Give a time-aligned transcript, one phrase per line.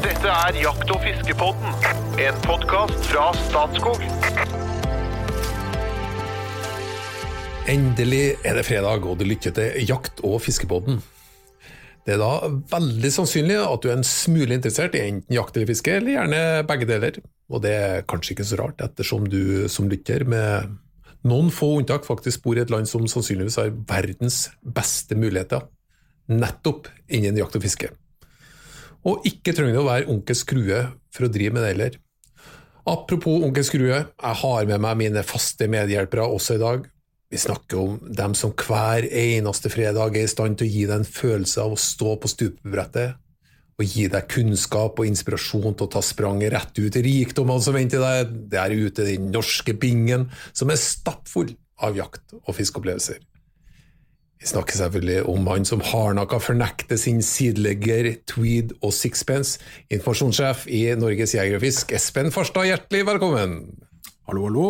[0.00, 1.74] Dette er Jakt- og fiskepodden,
[2.24, 4.00] en podkast fra Statskog.
[7.68, 11.02] Endelig er det fredag, og du lytter til Jakt- og fiskepodden.
[12.06, 15.68] Det er da veldig sannsynlig at du er en smule interessert i enten jakt eller
[15.68, 16.42] fiske, eller gjerne
[16.72, 17.20] begge deler.
[17.52, 20.78] Og det er kanskje ikke så rart, ettersom du som lytter, med
[21.28, 25.68] noen få unntak, faktisk bor i et land som sannsynligvis har verdens beste muligheter
[26.32, 27.92] nettopp innen jakt og fiske.
[29.08, 30.80] Og ikke trenger det å være onkel Skrue
[31.14, 31.98] for å drive med det heller.
[32.90, 36.84] Apropos onkel Skrue, jeg har med meg mine faste medhjelpere også i dag.
[37.30, 40.96] Vi snakker om dem som hver eneste fredag er i stand til å gi deg
[40.98, 43.20] en følelse av å stå på stupebrettet,
[43.80, 47.76] og gi deg kunnskap og inspirasjon til å ta spranget rett ut i rikdommene som
[47.78, 53.22] venter deg der ute i den norske bingen, som er stappfull av jakt- og fiskeopplevelser.
[54.40, 59.60] Vi snakker selvfølgelig om mannen som hardnakka fornekter sin sidelegger, tweed og sixpence,
[59.92, 63.58] informasjonssjef i Norges Jeger og Fisk, Espen Farstad, hjertelig velkommen!
[64.30, 64.64] Hallo, hallo.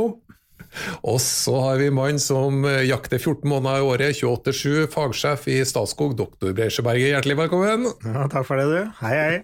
[1.07, 6.19] Og så har vi mannen som jakter 14 måneder i året, 28-7, fagsjef i Statskog,
[6.19, 7.87] doktor Breisjeberget, hjertelig velkommen!
[8.11, 8.91] Ja, takk for det, du.
[9.05, 9.41] Hei, hei.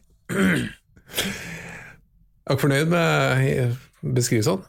[2.43, 4.67] Er dere fornøyd med beskrivelsene?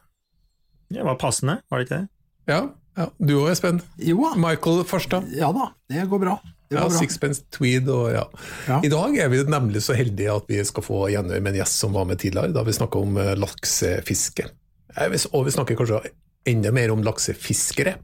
[0.94, 2.08] Det var passende, var det ikke det?
[2.54, 2.68] Ja,
[2.98, 3.08] ja.
[3.22, 3.82] Du òg, Espen?
[4.02, 4.34] Jo.
[4.42, 5.30] Michael Farstad?
[5.38, 6.38] Ja da, det går bra.
[6.68, 6.90] Det Ja.
[6.92, 8.26] Sixpence Tweed og ja.
[8.68, 8.82] Ja.
[8.84, 11.80] I dag er vi nemlig så heldige at vi skal få gjenhør med en gjest
[11.80, 14.50] som var med tidligere, da vi snakka om eh, laksefiske.
[14.98, 16.02] Eh, Og vi snakker kanskje
[16.48, 17.96] enda mer om laksefiskere.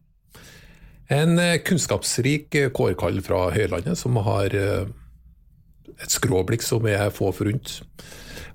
[1.12, 7.82] En eh, kunnskapsrik kårkall fra Høylandet som har et skråblikk som er få forunt.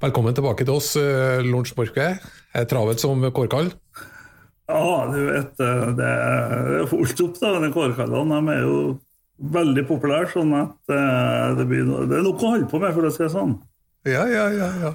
[0.01, 2.15] Velkommen tilbake til oss, Lorentz Borchgrei.
[2.57, 3.73] Er travelt som kårkall?
[4.69, 8.41] Ja, du vet, eh, det er fullt opp da, de kårkallene.
[8.45, 8.81] De er jo
[9.55, 13.09] veldig populære, sånn at eh, det, blir, det er nok å holde på med, for
[13.09, 13.57] å si det sånn.
[14.09, 14.73] Ja, ja, ja.
[14.85, 14.95] ja.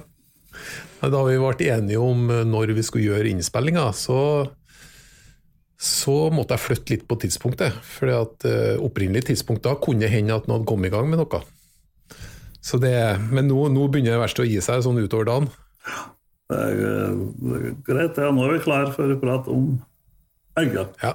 [1.00, 4.20] Ja, Da vi ble enige om eh, når vi skulle gjøre innspillinga, så,
[5.74, 7.82] så måtte jeg flytte litt på tidspunktet.
[7.96, 8.14] For
[8.78, 11.42] opprinnelig tidspunkt da kunne det hende at noen hadde kommet i gang med noe.
[12.64, 12.94] Så det,
[13.34, 15.50] men nå, nå begynner det verste å gi seg sånn utover dagen.
[16.52, 19.68] Det er, eh, det er greit, ja, nå er vi klar for å prate om
[20.60, 20.98] elgjakt.
[21.02, 21.14] Ja.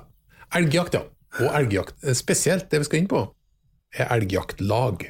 [0.57, 1.03] Elgjakt, ja.
[1.39, 1.99] Og elgjakt.
[2.03, 3.21] Eh, Spesielt det vi skal inn på,
[3.93, 5.05] er elgjaktlag.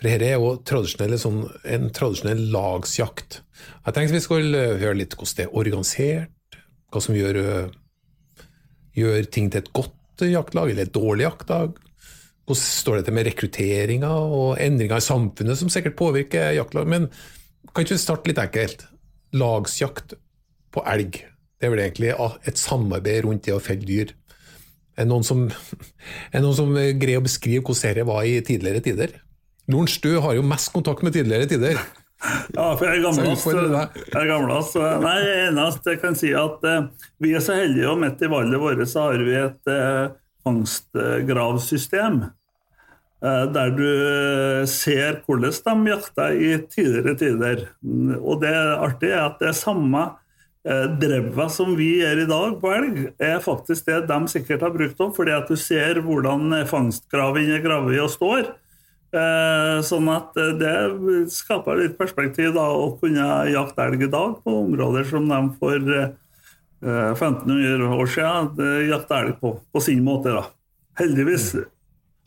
[0.00, 3.42] For dette er jo tradisjonell, sånn, en tradisjonell lagsjakt.
[3.84, 6.58] Jeg tenkte vi skulle eh, høre litt hvordan det er organisert,
[6.90, 7.36] hva som gjør,
[8.96, 11.76] gjør ting til et godt jaktlag, eller et dårlig jaktlag.
[12.48, 16.88] Hvordan står det til med rekrutteringa og endringer i samfunnet som sikkert påvirker jaktlag.
[16.88, 17.06] Men
[17.70, 18.88] kan ikke vi starte litt enkelt?
[19.36, 20.16] Lagsjakt
[20.74, 21.22] på elg.
[21.60, 22.14] Det er vel egentlig
[22.48, 24.14] et samarbeid rundt det å felle dyr.
[24.96, 25.46] Er det noen som,
[26.34, 29.16] er noen som greier å beskrive hvordan dette var i tidligere tider?
[29.70, 31.80] Lorentz, du har jo mest kontakt med tidligere tider.
[32.52, 33.46] Ja, for jeg er gamlest.
[34.12, 34.26] Jeg
[34.84, 34.98] er.
[35.00, 36.82] Nei, det eneste jeg kan si at eh,
[37.24, 40.10] vi er så heldige, og midt i valget vårt så har vi et eh,
[40.44, 42.18] fangstgravsystem.
[43.22, 45.52] Eh, Der du eh, ser hvordan
[45.84, 47.68] de jakta i tidligere tider.
[48.20, 50.10] Og det artige er at det samme
[50.60, 54.98] drevet som vi gjør i dag på elg, er faktisk det de sikkert har brukt
[55.00, 58.50] om, fordi at du ser hvordan fangstgravene er gravet og står.
[59.10, 60.74] Eh, sånn at eh, det
[61.34, 65.88] skaper litt perspektiv da, å kunne jakte elg i dag på områder som de for
[65.96, 66.12] eh,
[66.86, 70.36] 1500 år siden eh, jakta elg på, på sin måte.
[70.36, 70.44] da.
[71.00, 71.56] Heldigvis.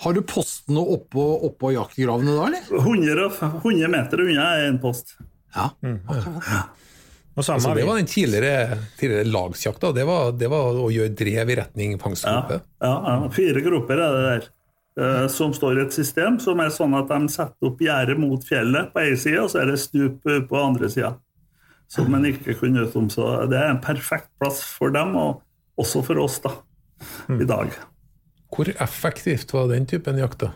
[0.01, 2.63] Har du postene oppå, oppå jaktgravene da, eller?
[2.81, 3.27] 100,
[3.63, 5.13] 100 meter unna er en post.
[5.55, 5.69] Ja.
[7.35, 9.91] Og samme Altså, det var den tidligere, tidligere lagsjakta.
[9.95, 12.59] Det var, det var å gjøre drev i retning fangstgruppe.
[12.83, 13.29] ja, ja.
[13.33, 14.49] Fire grupper er det der.
[15.01, 18.43] eh, Som står i et system som er sånn at de setter opp gjerdet mot
[18.45, 21.15] fjellet på én side, og så er det stup på andre sida.
[21.89, 23.09] Som en ikke kunne utom.
[23.09, 25.41] Så det er en perfekt plass for dem, og
[25.81, 26.53] også for oss, da.
[27.33, 27.73] I dag.
[28.53, 30.43] Hvor effektivt var den typen jakt?
[30.45, 30.53] da?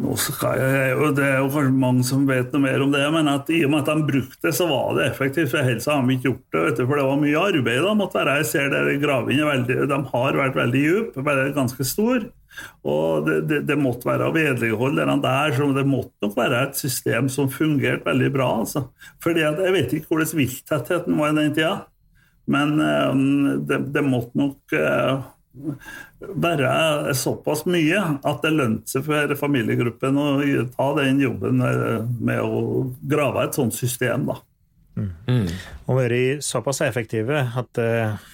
[0.00, 3.02] Nå skal jeg, og Det er jo kanskje mange som vet noe mer om det,
[3.12, 5.50] men at i og med at de brukte det, så var det effektivt.
[5.52, 7.82] for Ellers har de ikke gjort det, du, for det var mye arbeid.
[7.84, 8.38] da, måtte være.
[8.40, 12.24] Jeg ser det, Gravene de har vært veldig dype, ganske stor.
[12.88, 17.28] Og det, det, det måtte være vedlikehold der, så det måtte nok være et system
[17.28, 18.48] som fungerte veldig bra.
[18.62, 18.86] altså.
[19.20, 21.74] Fordi Jeg vet ikke hvordan vilttettheten var i den tida,
[22.48, 23.24] men eh,
[23.68, 24.76] det, det måtte nok
[25.56, 25.94] eh,
[26.46, 30.28] være såpass mye at det lønte seg for familiegruppen å
[30.76, 34.28] ta den jobben med å grave et sånt system.
[34.30, 34.40] da.
[35.86, 38.26] Og være såpass effektive at eh,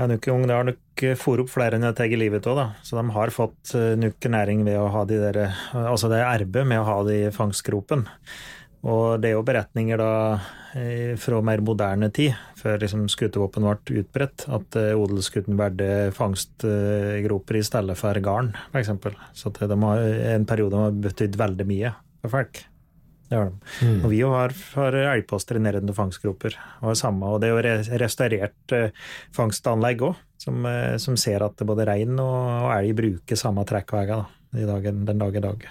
[0.00, 2.66] ja, nok det har nok fôret opp flere enn jeg tar i livet av, da.
[2.86, 5.42] Så de har fått eh, nok næring ved å ha de der,
[5.76, 8.06] altså det arbeidet med å ha de i fangstgropen.
[8.80, 10.12] Og det er jo beretninger da
[10.78, 17.60] eh, fra mer moderne tid, før liksom skutevåpen ble utbredt, at eh, odelsgutten valgte fangstgroper
[17.60, 18.94] i stedet for garn, f.eks.
[19.36, 20.04] Så at de har
[20.36, 21.92] en periode de har betydd veldig mye
[22.22, 22.64] for folk.
[23.30, 23.90] Det har de.
[24.02, 26.56] Og vi har, har elgposter i nærheten av fangstgroper.
[26.80, 28.96] Og, det samme, og det er jo restaurert eh,
[29.36, 34.80] fangstanlegg òg, som, eh, som ser at både rein og, elg bruker samme trekkveier da,
[34.82, 35.70] den dag i dag.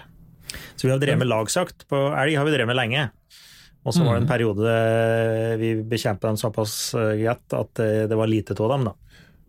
[0.75, 1.87] Så vi har drevet med lagsjakt.
[1.89, 3.09] På elg har vi drevet med lenge.
[3.87, 4.73] Og så var det en periode
[5.61, 8.93] vi bekjempet dem såpass eh, greit at eh, det var lite av dem, da.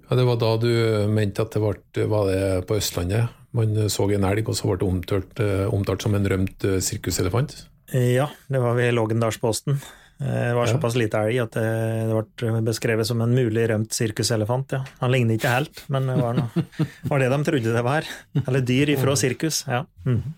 [0.07, 0.71] Ja, det var da du
[1.11, 4.79] mente at det ble, var det på Østlandet man så en elg, og så ble
[4.79, 7.57] det omtalt, eh, omtalt som en rømt eh, sirkuselefant?
[7.91, 9.81] Ja, det var ved Lågendalsposten.
[10.21, 14.77] Eh, Det var såpass lite elg at det, ble beskrevet som en mulig rømt sirkuselefant.
[14.77, 14.85] Ja.
[15.01, 16.67] Han ligner ikke helt, men det var, noe,
[17.11, 18.07] var det de trodde det var.
[18.47, 19.65] Eller dyr ifra sirkus.
[19.67, 19.87] Ja.
[20.05, 20.21] Mhm.
[20.21, 20.37] Men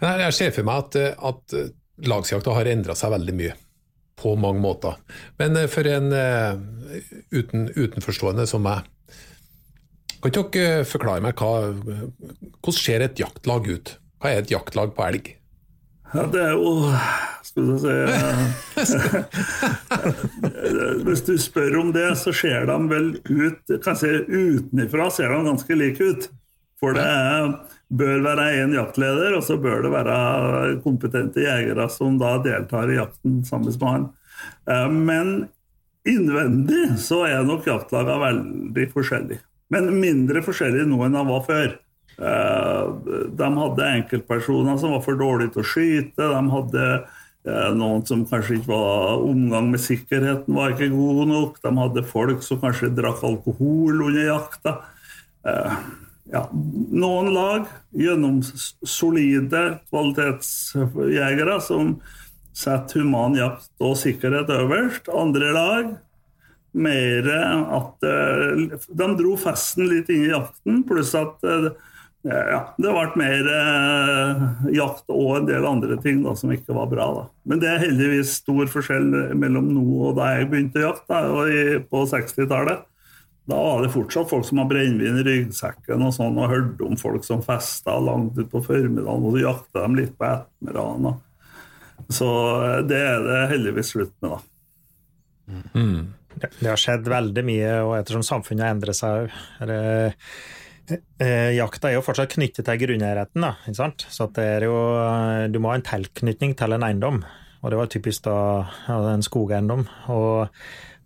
[0.00, 1.70] Jeg ser for meg at, eh, at eh,
[2.04, 3.54] lagsjakta har endra seg veldig mye.
[4.16, 4.96] På mange måter.
[5.40, 6.12] Men eh, for en
[7.32, 8.84] uten, utenforstående som meg,
[10.20, 13.96] kan ikke dere forklare meg hva, hvordan ser et jaktlag ut?
[14.20, 15.28] Hva er et jaktlag på elg?
[16.14, 16.70] Ja, det er jo
[17.42, 17.94] Skal vi si
[21.06, 25.34] Hvis du spør om det, så ser de vel ut kan jeg si Utenfra ser
[25.34, 26.28] de ganske like ut.
[26.86, 32.36] For det bør være én jaktleder, og så bør det være kompetente jegere som da
[32.42, 34.06] deltar i jakten sammen med han.
[34.70, 35.34] Eh, Men
[36.06, 39.42] innvendig så er nok jaktlagene veldig forskjellige.
[39.74, 41.76] Men mindre forskjellige nå enn de var før.
[42.16, 42.82] Eh,
[43.36, 46.22] De hadde enkeltpersoner som var for dårlige til å skyte.
[46.22, 51.60] De hadde eh, noen som kanskje ikke var Omgang med sikkerheten var ikke god nok.
[51.62, 54.78] De hadde folk som kanskje drakk alkohol under jakta.
[56.32, 62.00] Ja, noen lag gjennom solide kvalitetsjegere som
[62.56, 65.10] setter human jakt og sikkerhet øverst.
[65.12, 65.92] Andre lag
[66.76, 71.70] mer at eh, de dro festen litt inn i jakten, pluss at eh,
[72.26, 74.42] ja, det ble mer eh,
[74.74, 77.06] jakt og en del andre ting da, som ikke var bra.
[77.20, 77.24] Da.
[77.48, 79.08] Men det er heldigvis stor forskjell
[79.38, 82.84] mellom nå og da jeg begynte å jakte på 60-tallet.
[83.46, 86.98] Da var det fortsatt folk som hadde brennevin i ryggsekken og sånn, og hørte om
[86.98, 91.06] folk som festa langt utpå formiddagen, og så jakta dem litt på ettermiddagen.
[91.06, 91.14] da.
[92.10, 92.28] Så
[92.66, 94.42] eh, det er det heldigvis slutt med, da.
[96.36, 99.30] Det det har skjedd veldig mye, og ettersom samfunnet endrer seg
[99.64, 99.70] òg
[101.56, 104.04] Jakta er jo fortsatt knyttet til grunneierretten, da, ikke sant?
[104.12, 107.24] så at det er jo, eh, du må ha en tilknytning til en eiendom.
[107.64, 108.36] Og det var typisk da
[108.86, 109.86] ja, en skogeiendom.
[110.14, 110.46] Og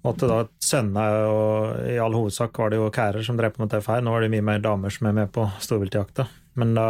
[0.05, 3.73] måtte da sønner, og i all hovedsak var det jo kærer som drev på med
[3.73, 6.29] TFR, nå er det mye mer damer som er med på storviltjakta.
[6.59, 6.87] Men da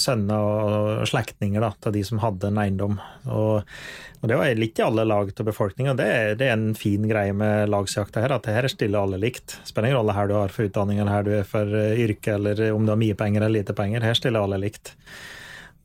[0.00, 2.96] sønner og slektninger da, til de som hadde en eiendom.
[3.28, 3.74] Og,
[4.22, 5.92] og det var litt i alle lag av befolkninga.
[5.98, 6.08] Det,
[6.40, 9.58] det er en fin greie med lagsjakta her, at det her stiller alle likt.
[9.68, 12.38] Spiller ingen rolle her du har for utdanning, eller her du er for eh, yrke,
[12.38, 14.08] eller om du har mye penger eller lite penger.
[14.08, 14.94] Her stiller alle likt.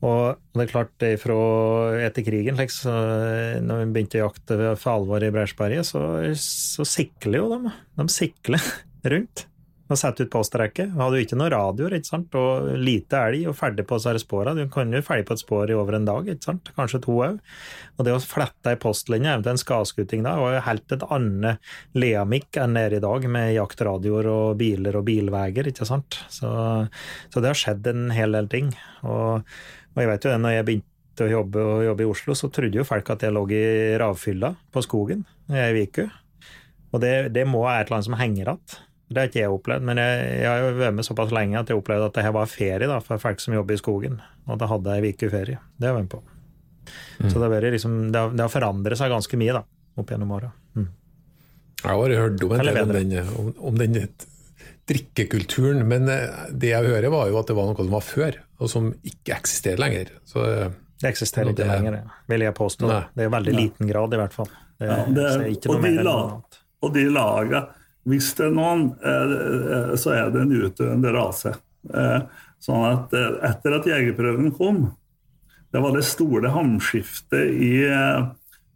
[0.00, 4.94] Og det er klart, det er etter krigen, liksom, når vi begynte å jakte for
[4.94, 6.04] alvor i Breirsberget, så,
[6.40, 7.74] så sikler jo de.
[8.00, 8.64] De sikler
[9.12, 9.44] rundt
[9.90, 10.86] og setter ut postrekke.
[10.94, 12.36] Hadde jo ikke noe radioer, ikke sant?
[12.38, 14.66] og lite elg, og ferdig på disse sporene.
[14.66, 16.70] Du kan jo ferdig på et spor i over en dag, ikke sant?
[16.76, 17.40] kanskje to òg.
[17.98, 21.72] Og det å flette ei postlinje, eventuelt en skadskuting da, var jo helt et annet
[21.98, 26.20] leamikk enn nede i dag, med jaktradioer og biler og bilveier, ikke sant.
[26.30, 26.50] Så,
[27.32, 28.70] så det har skjedd en hel del ting.
[29.02, 29.42] Og,
[30.00, 32.80] og jeg vet jo når jeg begynte å jobbe, å jobbe i Oslo, så trodde
[32.80, 33.64] jo folk at jeg lå i
[34.00, 36.06] ravfylla på skogen Jeg gikk jo.
[36.90, 38.78] Og det, det må være et eller annet som henger igjen.
[39.10, 41.70] Det har ikke jeg opplevd, men jeg, jeg har jo vært med såpass lenge at
[41.70, 44.16] jeg opplevde at det her var ferie da, for folk som jobber i skogen.
[44.48, 45.60] Og da hadde jeg ei uke ferie.
[45.76, 47.28] Det har jeg vært med på.
[47.28, 49.64] Så det har, liksom, det, har, det har forandret seg ganske mye da,
[50.00, 50.50] opp gjennom åra.
[50.78, 50.88] Mm.
[51.82, 53.98] Jeg har hørt om, del om den, om, om den
[54.90, 58.40] drikkekulturen, men eh, det jeg hører var jo at det var noe som var før,
[58.60, 60.10] og som ikke eksisterer lenger.
[60.28, 62.88] Så eh, Det eksisterer ikke Det- lenger, vil jeg påstå.
[62.90, 63.02] Nei.
[63.16, 64.50] Det er veldig liten grad, i hvert fall.
[64.78, 66.40] Det, Ja, det er- og de mer la-
[66.82, 67.66] Og de laga
[68.08, 71.54] Hvis det er noen, eh, så er det en utøvende rase.
[71.92, 72.20] Eh,
[72.60, 74.94] Sånn at eh, etter at jegerprøven kom,
[75.72, 78.26] det var det store hamskiftet i eh,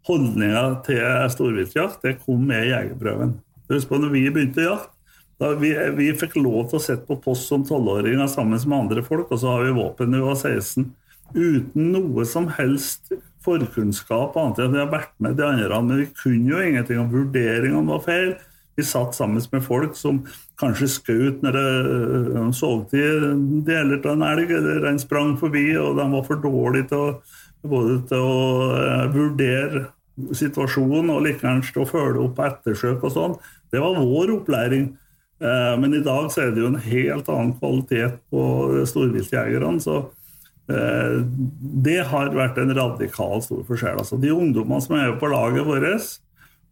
[0.07, 0.97] holdninga til
[1.29, 2.01] storviltjakt.
[2.01, 3.35] Det kom med jegerprøven.
[3.69, 4.89] Husk på når vi begynte jakt.
[5.35, 9.33] Vi, vi fikk lov til å sette på post som tolvåringer sammen med andre folk,
[9.33, 10.85] og så har vi våpen når vi var 16.
[11.35, 13.11] Uten noe som helst
[13.45, 15.81] forkunnskap, annet enn at vi har vært med de andre.
[15.83, 18.35] Men vi kunne jo ingenting om vurderingene var feil.
[18.75, 20.23] Vi satt sammen med folk som
[20.59, 23.27] kanskje skjøt når de så til
[23.67, 27.13] deler av en elg, eller en sprang forbi, og de var for dårlige til å,
[27.65, 29.85] både til å uh, vurdere
[30.35, 33.39] situasjonen og likevel stå og følge opp ettersøk og sånn.
[33.71, 34.93] Det var vår opplæring.
[35.43, 38.43] Uh, men i dag så er det jo en helt annen kvalitet på
[38.87, 39.81] storviltjegerne.
[39.83, 39.97] så
[40.71, 41.17] uh,
[41.85, 43.99] det har vært en radikal stor forskjell.
[43.99, 46.15] Altså, de ungdommene som er på laget vårt,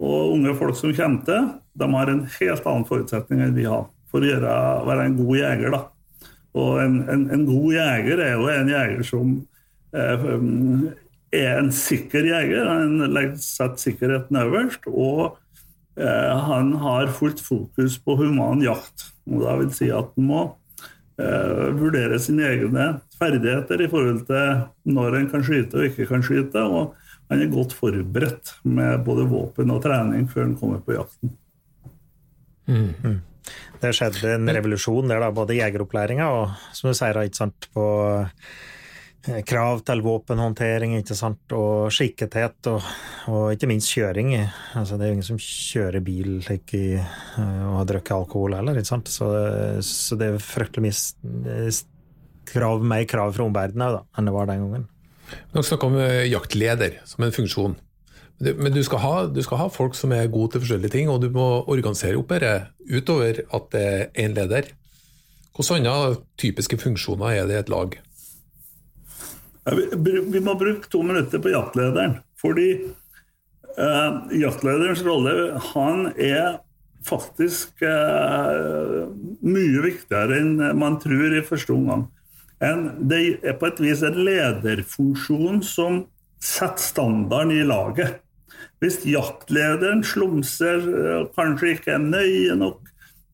[0.03, 4.21] og unge folk som til, de har en helt annen forutsetning enn vi har for
[4.21, 4.55] å gjøre,
[4.87, 5.73] være en god jeger.
[5.73, 5.83] da.
[6.53, 9.31] Og en, en, en, god jeger er jo en jeger som
[9.97, 10.27] eh,
[11.33, 12.69] er en sikker jeger.
[12.69, 13.07] Han
[13.41, 14.85] setter sikkerheten øverst.
[14.91, 15.39] Og eh,
[15.95, 19.11] han har fullt fokus på human jakt.
[19.29, 20.41] Og det vil si at han må
[21.21, 22.87] eh, vurdere sine egne
[23.19, 24.63] ferdigheter i forhold til
[24.95, 26.63] når en kan skyte og ikke kan skyte.
[26.63, 26.95] og
[27.29, 31.31] han er godt forberedt med både våpen og trening før han kommer på jakten.
[32.67, 33.21] Mm.
[33.81, 37.67] Det skjedde en revolusjon der, da, både i jegeropplæringa og som du sier, ikke sant,
[37.75, 38.29] på eh,
[39.23, 42.87] krav til våpenhåndtering og skikkethet, og,
[43.31, 44.33] og, ikke minst kjøring.
[44.75, 48.81] Altså, det er jo ingen som kjører bil like, eh, og har drukket alkohol heller?
[48.83, 48.99] Så,
[49.79, 51.71] så det er fryktelig mye
[52.51, 54.85] krav, mer krav fra omverdenen enn det var den gangen.
[55.53, 57.79] Dere snakker om eh, jaktleder som en funksjon.
[58.43, 61.21] Men du skal, ha, du skal, ha, folk som er gode til forskjellige ting, og
[61.23, 64.73] du må organisere opp dette utover at det er én leder.
[65.53, 67.95] Hvilke andre typiske funksjoner er det i et lag?
[69.63, 72.17] Vi må bruke to minutter på jaktlederen.
[72.39, 76.59] Fordi eh, jaktlederens rolle han er
[77.07, 78.99] faktisk eh,
[79.43, 82.05] mye viktigere enn man tror i første omgang
[82.63, 86.03] en, det er på et vis en lederfunksjon som
[86.43, 88.21] setter standarden i laget.
[88.83, 92.81] Hvis jaktlederen slumser, eh, kanskje ikke er nøye nok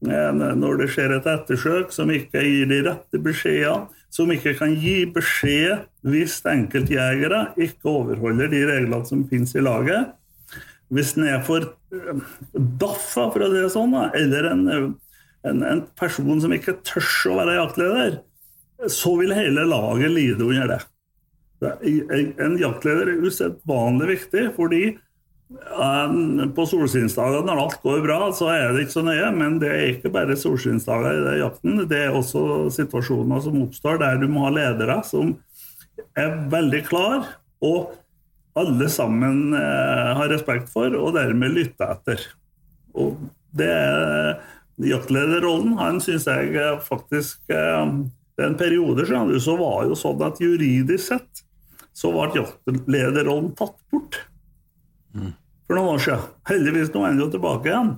[0.05, 4.73] eh, når det skjer et ettersøk, som ikke gir de rette beskjedene, som ikke kan
[4.79, 10.15] gi beskjed hvis enkeltjegere ikke overholder de reglene som finnes i laget.
[10.89, 12.23] Hvis den er for eh,
[12.53, 14.63] daffa, for å si det sånn, eller en,
[15.45, 18.17] en, en person som ikke tør å være jaktleder,
[18.89, 20.79] så vil hele laget lide under det.
[22.39, 24.83] En jaktleder er usedvanlig viktig, fordi
[25.49, 29.29] um, på solskinnsdager når alt går bra, så er det ikke så nøye.
[29.35, 32.43] Men det er ikke bare solskinnsdager i det jakten, det er også
[32.75, 35.35] situasjoner som oppstår der du må ha ledere som
[36.17, 37.25] er veldig klar,
[37.65, 37.95] og
[38.59, 42.23] alle sammen eh, har respekt for, og dermed lytter etter.
[42.97, 43.19] Og
[43.55, 44.39] det er
[44.89, 45.75] jaktlederrollen.
[45.79, 47.93] Han syns jeg faktisk eh,
[48.39, 49.05] en periode
[49.43, 51.43] så var det jo sånn at juridisk sett
[51.95, 54.21] så ble jaktlederrollen tatt bort
[55.19, 55.33] mm.
[55.67, 56.29] for noen år siden.
[56.49, 57.91] Heldigvis nå er han jo tilbake igjen,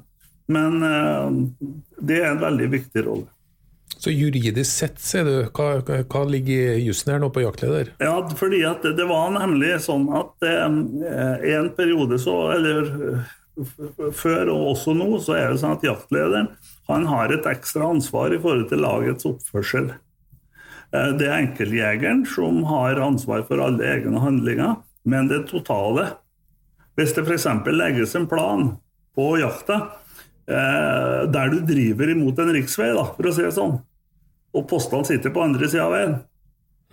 [0.52, 3.30] men uh, det er en veldig viktig rolle.
[4.02, 5.68] Så juridisk sett, ser du, hva,
[6.10, 7.92] hva ligger i jussen her nå på jaktleder?
[8.02, 12.90] Ja, fordi at det var nemlig sånn at um, en periode så, eller
[14.16, 16.50] før og også nå, så er det sånn at jaktlederen
[16.90, 19.92] han har et ekstra ansvar i forhold til lagets oppførsel.
[20.92, 26.10] Eh, det er enkeltjegeren som har ansvar for alle egne handlinger, men det totale.
[27.00, 27.48] Hvis det f.eks.
[27.72, 28.74] legges en plan
[29.16, 29.78] på jakta
[30.48, 33.78] eh, der du driver imot en riksvei, da, for å si det sånn,
[34.52, 36.18] og postene sitter på andre sida av veien,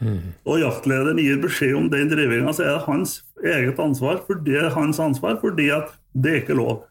[0.03, 0.21] mm.
[0.47, 4.61] og jaktlederen gir beskjed om den drivinga, så er det hans eget ansvar, for det
[4.63, 6.87] er hans ansvar fordi at det er ikke lov.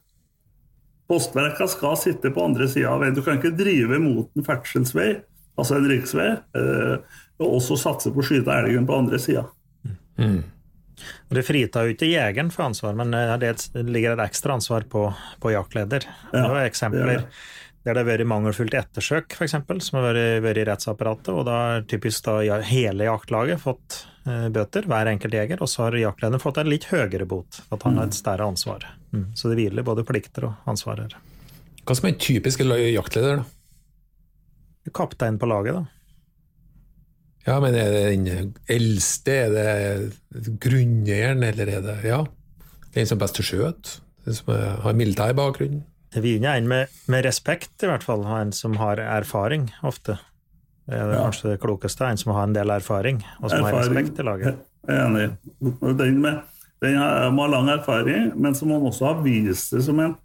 [1.07, 3.15] Postverka skal sitte på andre sida av veien.
[3.15, 5.13] Du kan ikke drive mot en ferdselsvei
[5.57, 9.47] altså en riksvei, eh, og også satse på å skyte elgen på andre sida.
[10.17, 10.41] Mm.
[11.29, 13.53] Det fritar jo ikke jegeren for ansvar, men eh, det
[13.87, 15.07] ligger et ekstra ansvar på,
[15.43, 16.07] på jaktleder.
[16.31, 17.23] Ja, det er eksempler det det.
[17.87, 21.31] der det har vært mangelfullt ettersøk, f.eks., som har vært, vært, i rettsapparatet.
[21.31, 25.87] og Da har typisk da hele jaktlaget fått eh, bøter, hver enkelt jeger, og så
[25.87, 28.89] har jaktlederen fått en litt høyere bot, at han har et større ansvar.
[29.13, 29.29] Mm.
[29.39, 31.15] Så det hviler både plikter og ansvar her.
[31.87, 33.43] Hva som er en typisk jaktleder?
[33.43, 33.51] da?
[34.93, 35.85] kaptein på laget, da.
[37.47, 39.35] Ja, men er det den eldste?
[39.47, 42.23] Er det grunneieren, eller er det ja,
[42.95, 43.93] den som best til skjøt?
[44.27, 44.51] Den som
[44.83, 45.85] har militær bakgrunn?
[46.11, 48.25] Det begynner en med, med, respekt, i hvert fall.
[48.39, 50.17] En som har erfaring, ofte.
[50.87, 51.23] Det er det ja.
[51.23, 52.07] kanskje det klokeste.
[52.07, 53.77] En som har en del erfaring, og som erfaring.
[53.77, 54.61] har respekt i laget.
[54.87, 55.27] Jeg er enig.
[55.99, 56.41] Den, med,
[56.83, 56.99] den
[57.35, 60.17] må ha lang erfaring, men som han også har vist seg som en,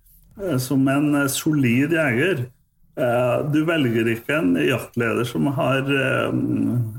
[0.63, 2.47] som en solid jeger.
[2.93, 6.35] Eh, du velger ikke en jaktleder som har eh,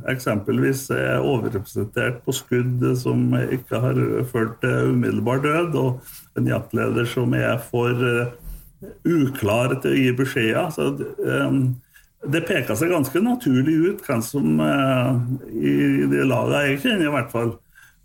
[0.09, 3.99] eksempelvis er overrepresentert på skudd som ikke har
[4.31, 8.01] ført til umiddelbar død, og en jaktleder som er for
[9.05, 10.71] uklar til å gi beskjeder.
[10.73, 10.89] Så,
[11.23, 11.59] eh,
[12.33, 15.11] det peker seg ganske naturlig ut hvem som eh,
[15.53, 15.75] i
[16.09, 17.53] de lagene jeg kjenner, i hvert fall.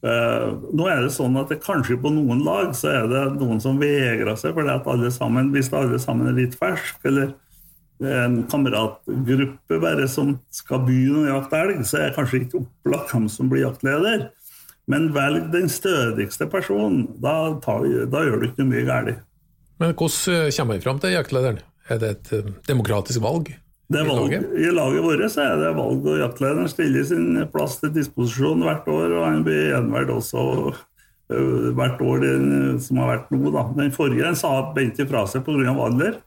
[0.07, 0.47] Eh,
[0.78, 3.80] nå er det sånn at det kanskje på noen lag så er det noen som
[3.80, 7.33] vegrer seg fordi at alle sammen, hvis alle sammen er litt ferske, eller
[8.04, 13.14] en kameratgruppe bare som skal begynne å jakte elg, så er det kanskje ikke opplagt
[13.14, 14.28] hvem som blir jaktleder.
[14.88, 17.08] Men velg den stødigste personen.
[17.20, 19.24] Da, tar, da gjør du ikke noe mye galt.
[19.78, 21.58] Men hvordan eh, kommer man fram til jaktlederen?
[21.88, 23.50] Er det et eh, demokratisk valg?
[23.88, 24.46] Det er i valg, laget?
[24.60, 28.88] I laget vårt så er det valg, og jaktlederen stiller sin plass til disposisjon hvert
[28.92, 29.14] år.
[29.16, 30.46] Og han blir gjenvalgt også
[31.32, 32.48] øh, hvert år den,
[32.84, 33.52] som har vært nå.
[33.54, 33.68] Da.
[33.78, 35.72] Den forrige den sa bent ifra seg pga.
[35.72, 36.18] alder,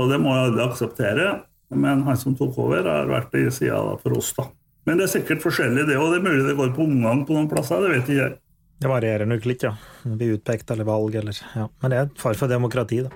[0.00, 1.32] og det må alle akseptere.
[1.70, 4.32] Men han som tok over, har vært i sida for oss.
[4.34, 4.48] da.
[4.88, 6.14] Men det er sikkert forskjellig, det òg.
[6.14, 8.38] Det er mulig det går på omgang på noen plasser, det vet ikke jeg.
[8.80, 9.74] Det varierer nok litt, ja.
[10.02, 11.66] Det blir utpekt eller valg eller ja.
[11.82, 13.12] Men det er far for demokrati, da.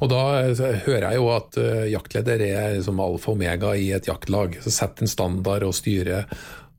[0.00, 3.90] Og da eh, hører jeg jo at eh, jaktleder er liksom alfa og omega i
[3.96, 4.58] et jaktlag.
[4.64, 6.28] Så setter en standard og styrer.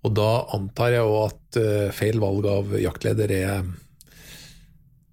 [0.05, 3.61] Og da antar jeg jo at eh, feil valg av jaktleder er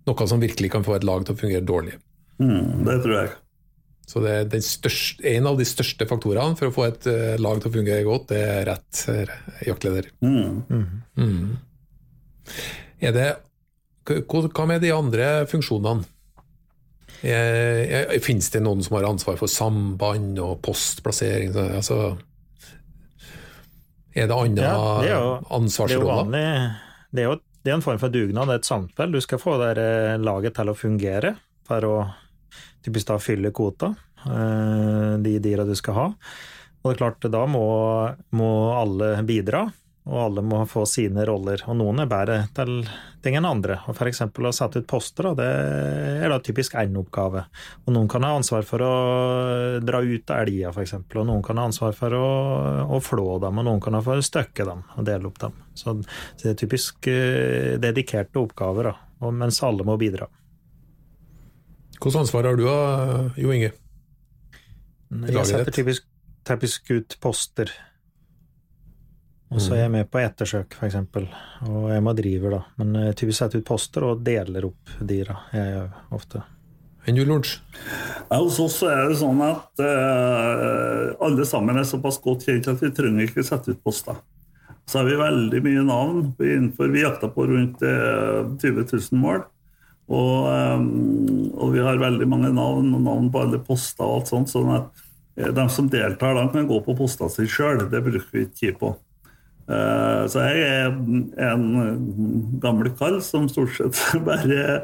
[0.04, 1.96] noe som virkelig kan få et lag til å fungere dårlig.
[2.42, 3.32] Mm, det tror jeg.
[4.06, 7.60] Så det er største, en av de største faktorene for å få et eh, lag
[7.62, 9.32] til å fungere godt, det er rett eh,
[9.68, 10.10] jaktleder.
[10.20, 10.64] Mm.
[11.16, 11.56] Mm.
[13.00, 13.28] Er det,
[14.04, 16.04] hva med de andre funksjonene?
[17.24, 21.54] Er, er, finnes det noen som har ansvar for samband og postplassering?
[21.54, 21.98] så- Altså,
[24.14, 26.30] er det andre Ja, det er jo- Det er jo ansvarsroller?
[27.14, 29.10] Det er jo det er en form for dugnad, det er et samspill.
[29.12, 32.14] Du skal få det der laget til å fungere for å
[32.84, 33.94] typisk da fylle kvota,
[34.26, 36.10] eh, de dyra du skal ha.
[36.84, 37.64] Og det er klart, da må,
[38.36, 39.64] må alle bidra,
[40.04, 41.62] og alle må få sine roller.
[41.64, 42.82] Og noen er bedre til
[43.24, 43.78] ting enn andre.
[43.88, 47.46] Og eksempel å sette ut poster, det er da typisk én oppgave.
[47.86, 48.92] Og noen kan ha ansvar for å
[49.80, 52.28] dra ut elger, f.eks., og noen kan ha ansvar for å,
[52.84, 55.56] å flå dem, og noen kan ha for å støkke dem og dele opp dem.
[55.72, 60.28] Så, så det er typisk eh, dedikerte oppgaver, da, mens alle må bidra.
[61.94, 63.72] Hvilket ansvar har du, da, Jo Inge?
[65.30, 66.06] Jeg setter typisk,
[66.46, 67.70] typisk ut poster.
[69.54, 70.96] Og så er jeg med på ettersøk, f.eks.
[71.68, 72.60] Og jeg må drive, da.
[72.80, 75.38] Men jeg typisk setter ut poster og deler opp dyra.
[75.54, 76.42] Jeg gjør ofte.
[77.04, 77.58] Enn du, Lorentz?
[78.32, 82.90] Hos oss er det sånn at eh, alle sammen er såpass godt kjent at vi
[82.96, 84.16] trenger ikke sette ut poster.
[84.88, 89.44] Så har vi veldig mye navn innenfor Vi jakter på rundt eh, 20 000 mål.
[90.12, 90.82] Og, eh,
[91.56, 94.52] og vi har veldig mange navn og navn på alle poster og alt sånt.
[94.52, 95.04] sånn at
[95.38, 97.86] eh, de som deltar, de kan gå på postene sine sjøl.
[97.90, 98.92] Det bruker vi ikke tid på.
[99.64, 100.92] Eh, Så jeg er
[101.48, 103.96] en gammel kall som stort sett
[104.28, 104.82] bare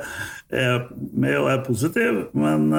[0.49, 2.73] er med og er positiv, men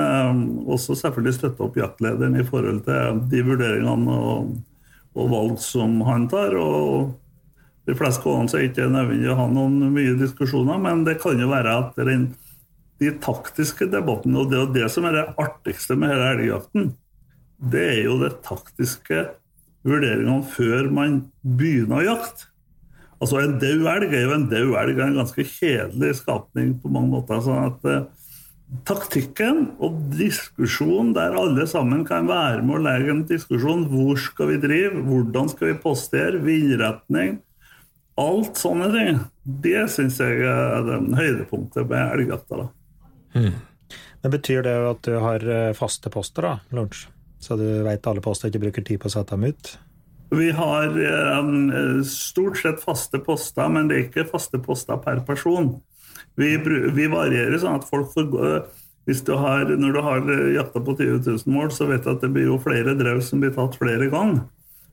[0.65, 4.56] også selvfølgelig støtter opp jaktlederen i forhold til de vurderingene og,
[5.15, 6.58] og valg som han tar.
[6.58, 7.20] og
[7.91, 11.39] de fleste gangene er det ikke nødvendig å ha noen mye diskusjoner, men det kan
[11.41, 12.30] jo være at den,
[13.04, 16.93] de taktiske debattene, og det og det som er det artigste med hele elgjakten,
[17.71, 19.25] det er jo det taktiske
[19.86, 22.47] vurderingene før man begynner å jakte.
[23.21, 27.12] Altså En død elg er jo en død elg, en ganske kjedelig skapning på mange
[27.12, 27.43] måter.
[27.45, 28.08] sånn at eh,
[28.88, 33.84] Taktikken og diskusjon der alle sammen kan være med å legge en diskusjon.
[33.91, 35.04] Hvor skal vi drive?
[35.10, 36.39] Hvordan skal vi postere?
[36.39, 37.41] Vindretning?
[38.21, 39.19] Alt sånne ting.
[39.65, 42.65] Det syns jeg er den høydepunktet med elgjakta.
[42.65, 43.51] da.
[44.21, 47.07] Men betyr det at du har eh, faste poster, da, lunsj?
[47.41, 49.71] Så du veit alle poster, ikke bruker tid på å sette dem ut?
[50.31, 50.93] Vi har
[51.41, 55.73] um, stort sett faste poster, men det er ikke faste poster per person.
[56.39, 56.53] Vi,
[56.95, 58.53] vi varierer sånn at folk får gå
[59.10, 62.21] hvis du har, Når du har jakta på 20 000 mål, så vet du at
[62.21, 64.43] det blir jo flere drev som blir tatt flere ganger.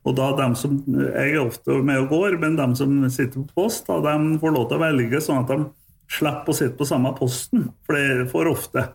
[0.06, 3.64] Og da dem som, Jeg er ofte med og går, men de som sitter på
[3.64, 5.66] post, da, de får lov til å velge sånn at de
[6.08, 8.86] slipper å sitte på samme posten, for det er for ofte.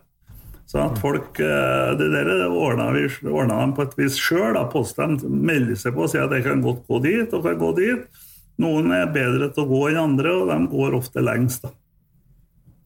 [0.66, 4.56] Så at folk, eh, Det der ordner de på et vis sjøl.
[4.72, 7.76] Posten melder seg på og sier at jeg kan godt gå dit og kan gå
[7.76, 8.06] dit.
[8.58, 11.62] Noen er bedre til å gå enn andre, og de går ofte lengst.
[11.62, 11.70] da.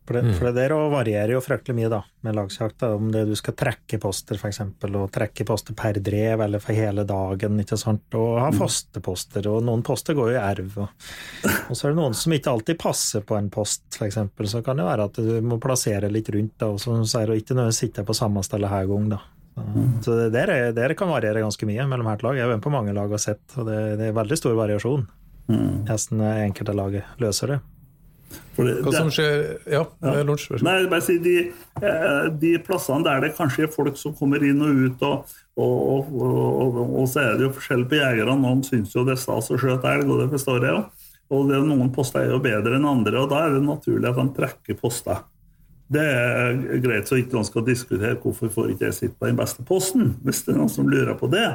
[0.09, 2.79] For det, for det der varierer jo fryktelig mye da, med lagsjakt.
[2.81, 6.73] da, Om det du skal trekke poster, f.eks., og trekke poster per drev eller for
[6.73, 7.61] hele dagen.
[7.61, 9.45] ikke sant, Og ha faste poster.
[9.53, 10.79] Og noen poster går jo i erv.
[10.81, 11.07] Og,
[11.69, 14.17] og så er det noen som ikke alltid passer på en post, f.eks.
[14.49, 17.37] Så kan det være at du må plassere litt rundt, da, og som sier, og
[17.37, 19.13] ikke nødvendigvis sitte på samme sted hver gang.
[19.13, 19.23] da.
[19.59, 19.63] Så,
[20.07, 22.39] så det der, er, der kan variere ganske mye mellom hvert lag.
[22.39, 25.09] Jeg har vært på mange lag og sett, og det, det er veldig stor variasjon.
[25.53, 25.89] Mm.
[25.89, 27.65] Hesten enkelte laget løser det.
[28.67, 30.37] Det- Hva som skjer Ja, ja.
[30.37, 30.59] så.
[30.67, 31.37] Nei, bare si de,
[31.83, 35.25] eh, de plassene der det kanskje er folk som kommer inn og ut, og,
[35.57, 38.39] og, og, og, og så er det jo forskjell på jegerne.
[38.43, 40.85] Noen syns jo det er stas å skjøte elg, og det forstår jeg jo.
[41.31, 44.09] Og det, er noen poster er jo bedre enn andre, og da er det naturlig
[44.09, 45.19] at de trekker poster.
[45.89, 49.37] Det er greit, så ikke noen skal diskutere hvorfor får ikke jeg sitte på den
[49.39, 51.47] beste posten, hvis det er noen som lurer på det.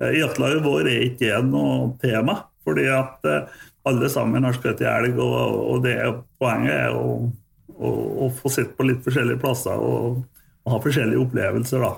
[0.00, 3.46] Eh, I jaktlaget vår er ikke det noe tema, fordi at eh,
[3.88, 5.38] alle sammen har skutt elg, og,
[5.74, 5.96] og det
[6.40, 7.30] poenget er å,
[7.74, 7.92] å,
[8.26, 10.22] å få sitte på litt forskjellige plasser og,
[10.62, 11.82] og ha forskjellige opplevelser.
[11.82, 11.96] da.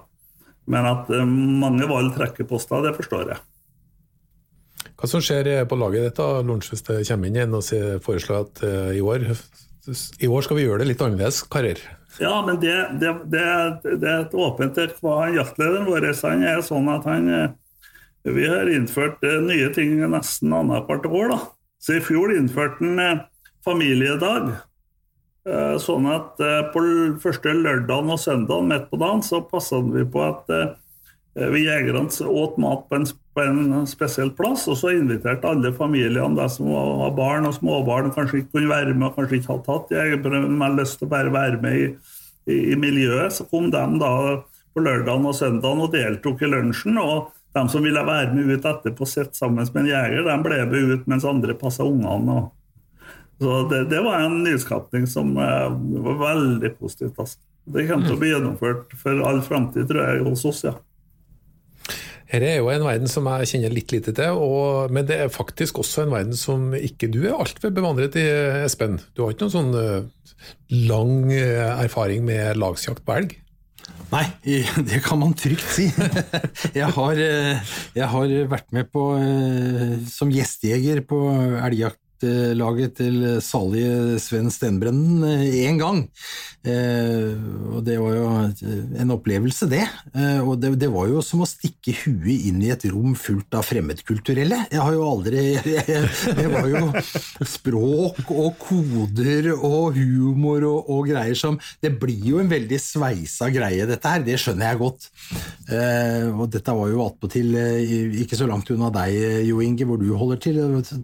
[0.71, 3.43] Men at eh, mange valg trekker poster, det forstår jeg.
[4.95, 8.47] Hva som skjer på laget ditt, da, Lunsj, hvis det kommer inn igjen og foreslår
[8.47, 9.29] at eh, i år
[10.25, 11.81] i år skal vi gjøre det litt annerledes, karer.
[12.17, 13.43] Ja, men det, det, det,
[14.01, 17.51] det er et åpent hva han jaktlederen vår han er sånn at han eh,
[18.25, 21.35] Vi har innført nye ting nesten annethvert år.
[21.35, 21.41] da.
[21.85, 23.19] Så I fjor innførte han eh,
[23.65, 24.55] familiedag.
[25.45, 26.85] Eh, Sånn at eh, på
[27.21, 30.49] første lørdagen og søndagen midt på dagen så passet vi på at
[31.35, 36.39] vi jegerne åt mat på en, på en spesiell plass, og så inviterte alle familiene
[36.39, 39.67] de som var barn og småbarn kanskje ikke kunne være med og kanskje ikke hadde
[39.67, 41.89] tatt jegerprøven, men hadde lyst til å bare være med i,
[42.47, 44.13] i, i miljøet, så kom de da
[44.47, 47.03] på lørdagen og søndagen og deltok i lunsjen.
[47.03, 50.61] og de som ville være med ut etterpå, sitte sammen med en jeger, de ble
[50.71, 52.49] med ut mens andre passa ungene.
[53.43, 55.69] så det, det var en nyskapning som eh,
[56.07, 57.15] var veldig positivt.
[57.19, 57.39] Altså.
[57.65, 60.65] Det kommer til å bli gjennomført for all framtid, tror jeg, hos oss.
[60.67, 60.75] ja.
[62.35, 65.31] Dette er jo en verden som jeg kjenner litt lite til, og, men det er
[65.31, 68.25] faktisk også en verden som ikke du er altfor bevandret i,
[68.65, 68.99] Espen.
[69.15, 70.49] Du har ikke noen sånn eh,
[70.91, 73.37] lang eh, erfaring med lagsjakt på elg?
[74.15, 74.25] Nei,
[74.89, 75.89] det kan man trygt si.
[76.81, 81.19] Jeg har, eh, jeg har vært med på, eh, som gjestejeger på
[82.25, 86.03] elgjaktlaget til salige Sven Stenbrennen én gang.
[86.65, 87.35] Eh,
[87.75, 88.27] Og det var jo
[89.01, 89.83] en opplevelse, det.
[90.15, 93.53] Eh, Og det, det var jo som å stikke huet inn i et rom fullt
[93.55, 94.63] av fremmedkulturelle.
[94.73, 95.45] Jeg har jo aldri
[96.41, 96.93] Det var jo
[97.45, 103.51] språk og koder og humor og, og greier som Det blir jo en veldig sveisa
[103.53, 104.25] greie, dette her.
[104.25, 105.11] Det skjønner jeg godt.
[105.65, 109.15] Eh, og dette var jo attpåtil eh, ikke så langt unna deg,
[109.49, 110.59] Jo Inge, hvor du holder til.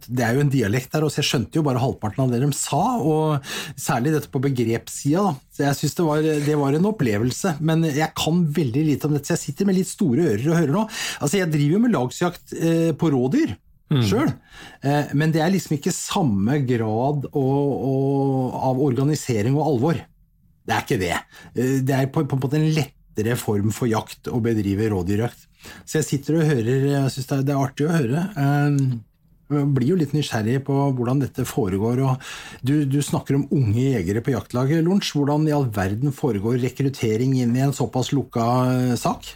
[0.05, 2.51] Det er jo en dialekt der, så jeg skjønte jo bare halvparten av det de
[2.57, 3.49] sa, og
[3.81, 5.33] særlig dette på begrepssida.
[5.57, 9.17] Så jeg synes det var, det var en opplevelse, men jeg kan veldig lite om
[9.17, 10.85] dette, så jeg sitter med litt store ører og hører nå.
[11.21, 13.57] Altså, jeg driver jo med lagsjakt eh, på rådyr.
[14.07, 14.37] selv
[14.87, 19.99] Eh, men det er liksom ikke samme grad og, og, av organisering og alvor.
[20.65, 21.17] Det er ikke det.
[21.57, 22.69] Eh, Det er på, på en måte en
[23.17, 25.47] lettere form for jakt å bedrive rådyrjakt.
[25.85, 28.31] Så jeg sitter og hører, jeg syns det, er- artig å høre.
[28.37, 28.99] Eh,
[29.51, 31.99] Jeg blir jo litt nysgjerrig på hvordan dette foregår.
[32.63, 35.11] Du, du snakker om unge jegere på jaktlaget, Lunsj.
[35.17, 39.27] Hvordan i all verden foregår rekruttering inn i en såpass lukka sak?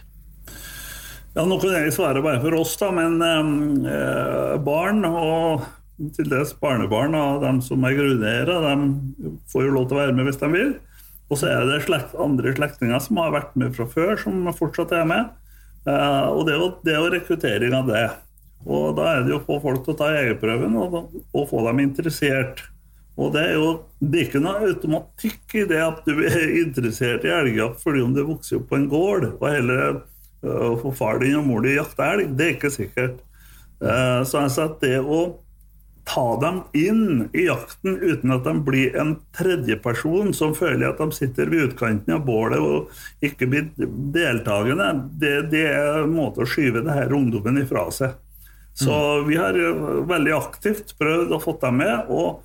[1.35, 3.19] Ja, Nå kan jeg svare bare for oss, da, men
[3.83, 5.65] eh, barn og
[6.15, 10.15] til dels barnebarn av dem som er grunneiere, de får jo lov til å være
[10.15, 10.73] med hvis de vil.
[11.31, 14.93] Og så er det slekt, andre slektninger som har vært med fra før, som fortsatt
[14.93, 15.33] er med.
[15.89, 18.05] Eh, og det er, jo, det er jo rekruttering av det.
[18.65, 20.97] Og da er det jo å få folk til å ta jegerprøven og,
[21.35, 22.63] og få dem interessert.
[23.15, 23.67] Og det er jo
[24.01, 28.11] det er ikke noe automatikk i det at du er interessert i elgjakt fordi om
[28.15, 30.01] du vokser opp på en gård og heller
[30.43, 32.33] øh, får far din og mor din jakte elg.
[32.35, 33.21] Det er ikke sikkert.
[33.81, 35.21] Eh, Så altså at det å
[36.05, 41.17] ta dem inn i jakten uten at de blir en tredjeperson som føler at de
[41.17, 43.71] sitter ved utkanten av bålet og ikke blir
[44.13, 44.91] deltakende,
[45.21, 48.13] det, det er en måte å skyve det her ungdommen ifra seg.
[48.75, 52.43] Så vi har øh, veldig aktivt prøvd å få dem med, og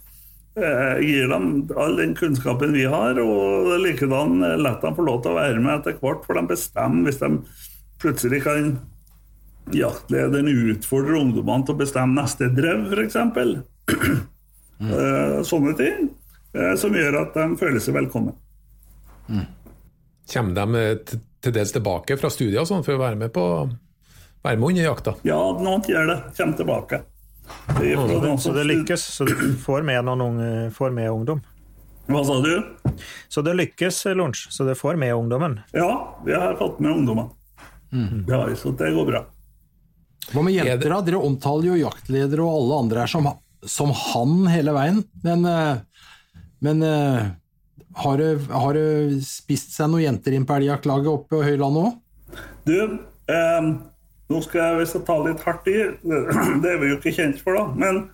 [0.54, 5.24] eh, gir dem all den kunnskapen vi har, og likedan eh, lar dem få lov
[5.24, 7.32] til å være med etter hvert, for de bestemmer hvis de
[8.00, 8.76] plutselig kan
[9.76, 13.16] jaktlederen utfordrer ungdommene til å bestemme neste drev, f.eks.
[14.80, 16.08] Eh, Sånne ting
[16.56, 18.34] eh, som gjør at de føler seg velkommen.
[20.30, 20.96] Kommer de eh,
[21.40, 23.44] til- dels tilbake fra studier sånn for å være med på
[24.44, 25.14] være med under jakta?
[25.24, 26.18] Ja, noen gjør det.
[26.36, 27.02] Kommer tilbake.
[27.80, 31.40] Det noen Så det lykkes, så du får med, noen unge, får med ungdom.
[32.10, 32.52] Hva sa du?
[33.30, 35.58] Så det lykkes, Lunsj, så du får med ungdommen.
[35.76, 37.30] Ja, vi har fått med ungdommene.
[38.28, 39.24] Ja, så det går bra.
[40.30, 41.00] Hva med Er jenter, da?
[41.02, 43.26] Dere omtaler jo jaktledere og alle andre her som,
[43.66, 45.02] som han hele veien.
[45.24, 46.08] Men, eh,
[46.62, 47.30] men eh,
[48.04, 52.40] har, det, har det spist seg noen jenter inn på elgjaktlaget oppe på Høylandet òg?
[52.68, 52.76] Du,
[53.34, 53.70] eh,
[54.30, 55.78] nå skal jeg jeg ta litt hardt i,
[56.62, 57.66] det er vi jo ikke kjent for, da.
[57.74, 58.04] Men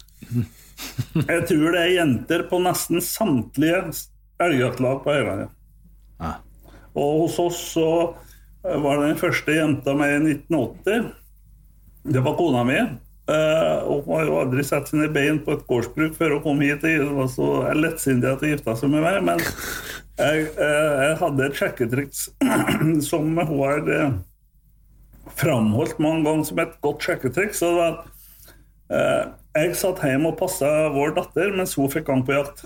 [1.16, 3.78] Jeg tror det er jenter på nesten samtlige
[4.44, 5.52] elgjaktlag på Høylandet.
[6.20, 6.34] Ja.
[6.96, 7.88] Og hos oss så
[8.60, 11.08] var det den første jenta med i 1980.
[12.06, 12.76] Det var kona mi.
[12.78, 16.60] eh, og hun har jo aldri sett sine bein på et gårdsbruk før hun kom
[16.62, 16.84] hit.
[16.86, 19.18] Hun var så lettsindig at hun gifta seg med meg.
[19.26, 22.22] Men jeg, eh, jeg hadde et sjekketriks
[23.08, 24.14] som hun har eh,
[25.40, 27.64] framholdt mange ganger som et godt sjekketriks.
[27.66, 28.06] Og
[28.86, 32.62] jeg satt hjemme og passa vår datter mens hun fikk gang på jakt.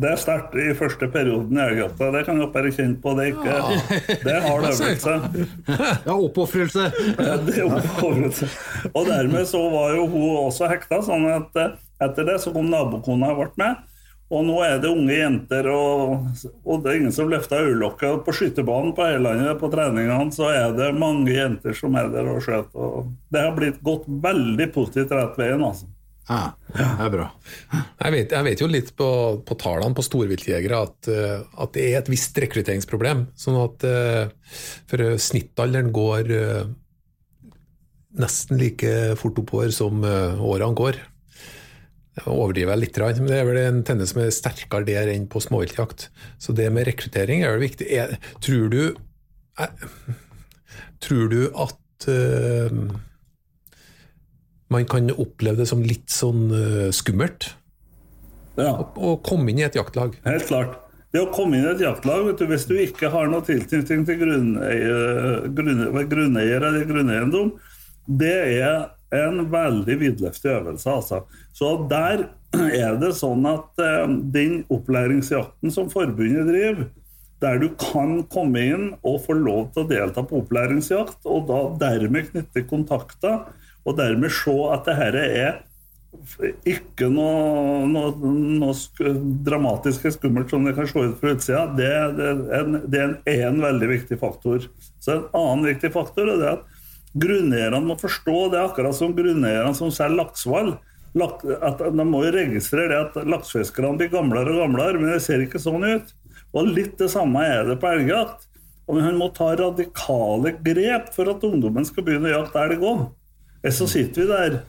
[0.00, 2.08] Det er sterkt i første perioden i Elgata.
[2.14, 3.12] Det kan dere bare kjenne på.
[3.18, 5.38] Det, er ikke, det har det øvd seg.
[6.06, 6.86] Ja, oppofrelse!
[7.28, 8.48] Ja, det er oppfordrelse.
[8.94, 12.70] Og dermed så var jo hun også hekta, sånn at eh, etter det så kom
[12.72, 13.86] nabokona og ble med.
[14.30, 16.28] Og nå er det unge jenter, og,
[16.62, 18.20] og det er ingen som løfter øyelokket.
[18.24, 22.38] På skytebanen på Høylandet på treningene så er det mange jenter som er der og
[22.46, 22.78] skjøter.
[22.78, 25.90] Og det har blitt gått veldig positivt rett veien, altså.
[26.30, 27.24] Ja, det er bra.
[27.74, 29.06] Jeg vet, jeg vet jo litt på,
[29.42, 33.24] på tallene på storviltjegere at, eh, at det er et visst rekrutteringsproblem.
[33.34, 34.28] Sånn at eh,
[34.90, 36.68] for snittalderen går eh,
[38.22, 41.00] nesten like fort oppover som eh, årene går.
[42.20, 45.42] Jeg overdriver litt, men det er vel en tendens som er sterkere der enn på
[45.42, 46.08] småviltjakt.
[46.42, 47.86] Så det med rekruttering er vel viktig.
[47.90, 48.82] Er, tror du
[49.58, 49.86] eh,
[51.00, 52.74] Tror du at eh,
[54.70, 57.50] man kan oppleve det som litt sånn eh, skummelt
[58.60, 58.74] Ja.
[58.94, 60.16] å komme inn i et jaktlag?
[60.26, 60.78] Helt klart.
[61.10, 64.04] Det å komme inn i et jaktlag, vet du, hvis du ikke har noe tilknytning
[64.06, 67.54] til grunneier, grunne, grunneier eller grunneiendom,
[68.06, 70.86] det er en veldig vidløftig øvelse.
[70.86, 71.22] Altså.
[71.56, 76.86] Så der er det sånn at eh, den opplæringsjakten som forbundet driver,
[77.40, 81.60] der du kan komme inn og få lov til å delta på opplæringsjakt, og da
[81.88, 83.46] dermed knytte kontakter,
[83.86, 85.58] og dermed se at det her er
[86.66, 88.10] ikke noe, noe,
[88.58, 88.98] noe sk
[89.46, 91.62] dramatisk og skummelt som det kan se ut fra utsida.
[91.78, 94.66] Det, det, en, det er en, veldig viktig faktor.
[95.00, 96.66] Så En annen viktig faktor er at
[97.20, 100.74] grunneierne må forstå det, akkurat som grunneierne som selger laksehval.
[101.18, 105.22] Lak, at De må jo registrere det at laksefiskerne blir gamlere og gamlere, men det
[105.24, 106.12] ser ikke sånn ut.
[106.50, 108.48] Og Litt det samme er det på elgjakt.
[108.90, 113.08] Og Han må ta radikale grep for at ungdommen skal begynne å jakte elg òg.
[113.68, 114.60] Så sitter vi der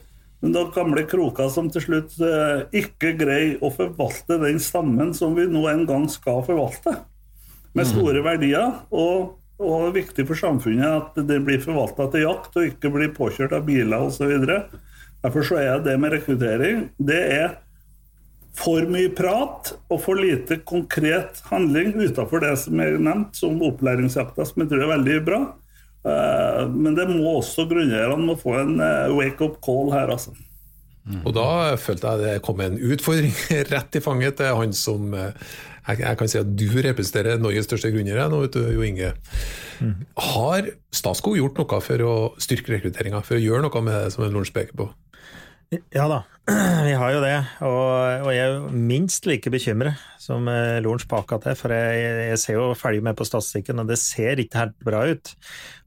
[0.42, 5.36] med noen gamle kroker som til slutt eh, ikke greier å forvalte den stammen som
[5.38, 6.96] vi nå en gang skal forvalte,
[7.78, 8.82] med store verdier.
[8.90, 12.90] Og, og det er viktig for samfunnet at det blir forvalta til jakt og ikke
[12.92, 14.34] blir påkjørt av biler osv.
[15.22, 17.60] Derfor så er det med rekruttering det er
[18.58, 24.44] for mye prat og for lite konkret handling utenfor det som er nevnt som opplæringsjakta,
[24.44, 25.40] som jeg tror er veldig bra.
[26.02, 30.34] Eh, Men det må også grunneierne må få en eh, wake-up call her, altså.
[31.26, 33.34] Og da følte jeg det kom en utfordring
[33.72, 35.32] rett i fanget til han som eh,
[35.88, 39.10] jeg, jeg kan si at du representerer Norges største grunneiere nå, vet du, Jo Inge.
[40.30, 44.22] Har Statskog gjort noe for å styrke rekrutteringa, for å gjøre noe med det som
[44.28, 44.86] Lorentz peker på?
[45.72, 46.18] Ja da,
[46.86, 47.36] vi har jo det.
[47.64, 51.54] Og, og jeg er minst like bekymret som eh, Lorentz på akkurat det.
[51.60, 55.04] For jeg, jeg ser jo ferdig med på statistikken, og det ser ikke helt bra
[55.08, 55.32] ut.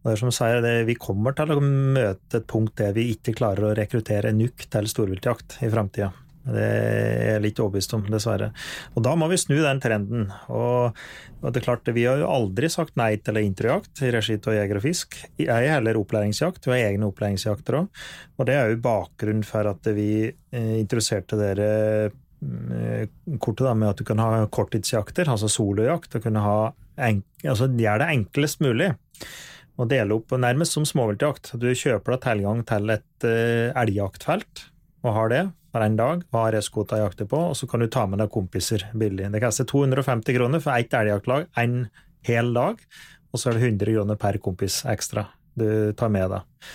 [0.01, 3.11] Og det er som sier, det, Vi kommer til å møte et punkt der vi
[3.13, 6.11] ikke klarer å rekruttere nok til storviltjakt i framtida.
[6.45, 8.51] Det er jeg litt overbevist om, dessverre.
[8.93, 10.27] Og da må vi snu den trenden.
[10.53, 10.97] Og,
[11.41, 14.79] det er klart, vi har jo aldri sagt nei til introjakt i regi av Jeger
[14.79, 15.17] og Fisk.
[15.41, 18.05] Jeg er heller opplæringsjakt, vi har egne opplæringsjakter òg.
[18.37, 21.71] Og det er jo bakgrunnen for at vi eh, introduserte dere
[22.05, 23.09] eh,
[23.41, 26.57] kortet da, med at du kan ha korttidsjakter, altså solojakt, og kunne ha
[26.95, 28.93] altså gjøre det enklest mulig.
[29.75, 31.57] å dele opp nærmest som småviltjakt.
[31.59, 34.69] Du kjøper deg tilgang til et uh, elgjaktfelt,
[35.03, 35.41] og har det
[35.75, 38.31] for en dag, og har reskota jakter på, og så kan du ta med deg
[38.31, 39.27] kompiser billig.
[39.33, 41.81] Det koster 250 kroner for ett elgjaktlag en
[42.23, 42.79] hel dag,
[43.35, 45.27] og så er det 100 kroner per kompis ekstra
[45.59, 46.71] du tar med deg.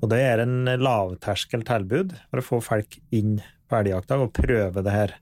[0.00, 3.38] Og det er en lavterskel tilbud for å få folk inn
[3.70, 5.14] på elgjakta og prøve det her.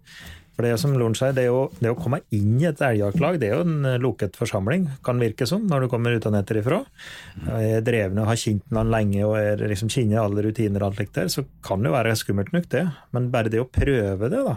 [0.58, 3.36] For det som Loren sier, det, er jo, det å komme inn i et elgjaktlag,
[3.38, 6.80] det er jo en lukket forsamling, kan virke som, når du kommer utenfra.
[7.46, 11.04] Jeg er drevne, har kjent noen lenge og er liksom kjenner alle rutiner og alt
[11.04, 12.82] likt der, så kan det jo være skummelt nok, det.
[13.14, 14.56] Men bare det å prøve det, da.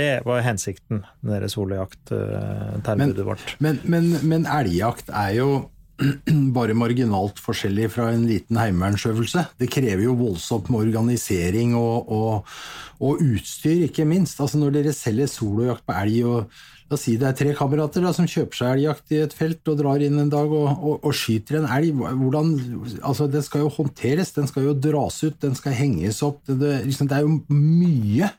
[0.00, 3.58] Det var hensikten med det solojakt-tilbudet vårt.
[3.60, 5.50] Men, men, men elgjakt er jo
[6.56, 9.46] bare marginalt forskjellig fra en liten heimevernsøvelse.
[9.60, 12.56] Det krever jo voldsomt med organisering og, og,
[13.00, 14.40] og utstyr, ikke minst.
[14.40, 18.04] Altså Når dere selger solojakt på elg og La oss si det er tre kamerater
[18.04, 21.00] da, som kjøper seg elgjakt i et felt og drar inn en dag og, og,
[21.00, 21.98] og skyter en elg.
[21.98, 22.52] Hvordan,
[23.00, 26.44] altså Den skal jo håndteres, den skal jo dras ut, den skal henges opp.
[26.46, 28.30] Det, det, liksom, det er jo mye.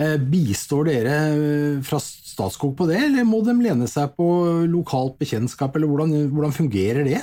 [0.00, 4.28] Eh, bistår dere eh, fra Statskog på det, eller må de lene seg på
[4.70, 7.18] lokalt bekjentskap, eller hvordan, hvordan fungerer det?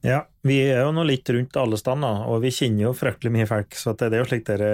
[0.00, 3.48] Ja, vi er jo nå litt rundt alle steder, og vi kjenner jo fryktelig mye
[3.48, 3.76] folk.
[3.76, 4.70] Så det er jo slik dere,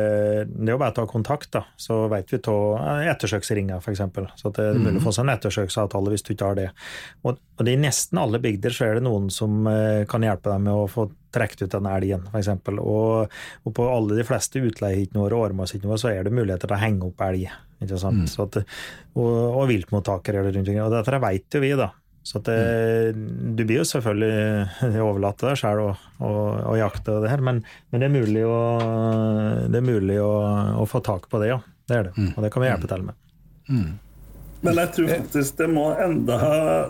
[0.47, 1.65] det er jo bare å ta kontakt, da.
[1.83, 4.05] Så vet vi av ettersøksringer, f.eks.
[4.39, 6.69] Så det er mulig å få seg en ettersøksavtale hvis du ikke har det.
[7.27, 10.62] Og, og i nesten alle bygder så er det noen som eh, kan hjelpe deg
[10.69, 12.55] med å få trukket ut den elgen, f.eks.
[12.79, 13.37] Og,
[13.67, 16.83] og på alle de fleste utleiehyttene våre og åremålshyttene så er det muligheter til å
[16.87, 17.51] henge opp elg.
[17.83, 18.31] ikke sant?
[18.31, 18.47] Mm.
[18.47, 18.62] At,
[19.19, 20.85] og, og viltmottakere rundt omkring.
[20.87, 21.91] Og dette vet jo vi, da.
[22.27, 23.12] Så det,
[23.55, 26.31] du blir jo selvfølgelig overlatt til deg sjøl å,
[26.75, 27.61] jakte og det her, men,
[27.93, 28.57] men, det er mulig, å,
[29.71, 30.33] det er mulig å,
[30.83, 31.61] å, få tak på det, ja.
[31.87, 32.17] Det er det.
[32.19, 32.33] Mm.
[32.33, 33.21] Og det kan vi hjelpe til med.
[33.71, 33.93] Mm.
[34.67, 36.37] Men jeg tror faktisk det må enda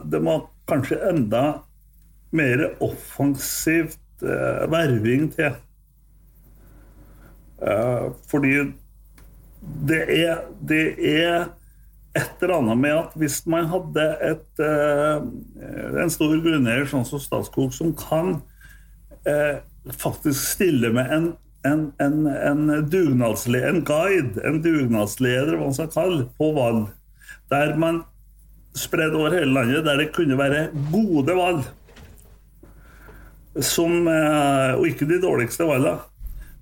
[0.09, 0.37] Det må
[0.71, 1.43] kanskje enda
[2.37, 5.61] mer offensivt eh, verving til.
[7.61, 8.55] Eh, fordi
[9.91, 11.51] det er, det er
[12.17, 15.25] et eller annet med at hvis man hadde et, uh,
[16.03, 18.39] en stor grunneier sånn som Statskog, som kan
[19.29, 19.59] eh,
[19.93, 21.27] faktisk stille med en,
[21.67, 26.87] en, en, en en guide, en dugnadsleder, hva man skal kalle, på valg,
[27.53, 28.03] der man
[28.77, 31.65] spredd over hele landet, der det kunne være gode valg,
[33.57, 35.99] som, uh, og ikke de dårligste valgene,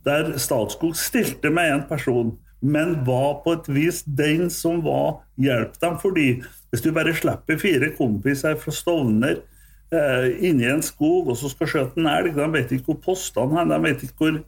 [0.05, 2.35] der Statskog stilte med en person
[2.65, 5.99] men var på et vis den som var hjalp dem.
[6.01, 6.29] fordi
[6.71, 9.43] hvis du bare slipper fire kompiser fra Stovner
[9.93, 13.61] eh, inni en skog og så skal skjøte en elg, de vet ikke hvor postene
[13.61, 14.41] er, de vet ikke hvor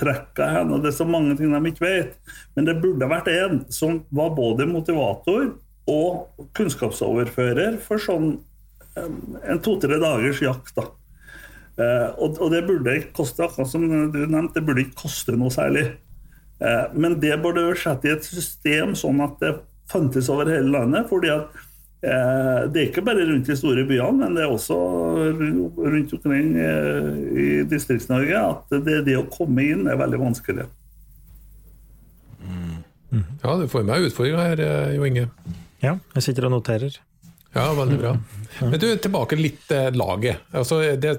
[0.00, 2.16] trekka er, og det er så mange ting de ikke vet.
[2.56, 5.52] Men det burde vært en som var både motivator
[5.92, 8.34] og kunnskapsoverfører for sånn
[8.96, 9.14] eh,
[9.52, 10.74] en to-tre dagers jakt.
[10.78, 10.88] da.
[11.80, 15.36] Eh, og, og, det burde ikke koste akkurat som du nevnte, det burde ikke koste
[15.36, 15.86] noe særlig.
[16.62, 19.56] Eh, men det burde sette i et system sånn at det
[19.90, 21.08] fantes over hele landet.
[21.10, 21.48] fordi at
[22.06, 24.78] eh, det er ikke bare rundt de store byene, men det er også
[25.34, 30.68] rundt omkring eh, i Distrikts-Norge at det, det, å komme inn er veldig vanskelig.
[32.42, 33.26] Mm.
[33.42, 35.26] Ja, du får meg utfordringer her, Jo Inge.
[35.82, 36.94] Ja, jeg sitter og noterer.
[37.52, 38.12] Ja, veldig bra.
[38.62, 40.44] Men du, tilbake litt til laget.
[40.56, 41.14] Altså, det,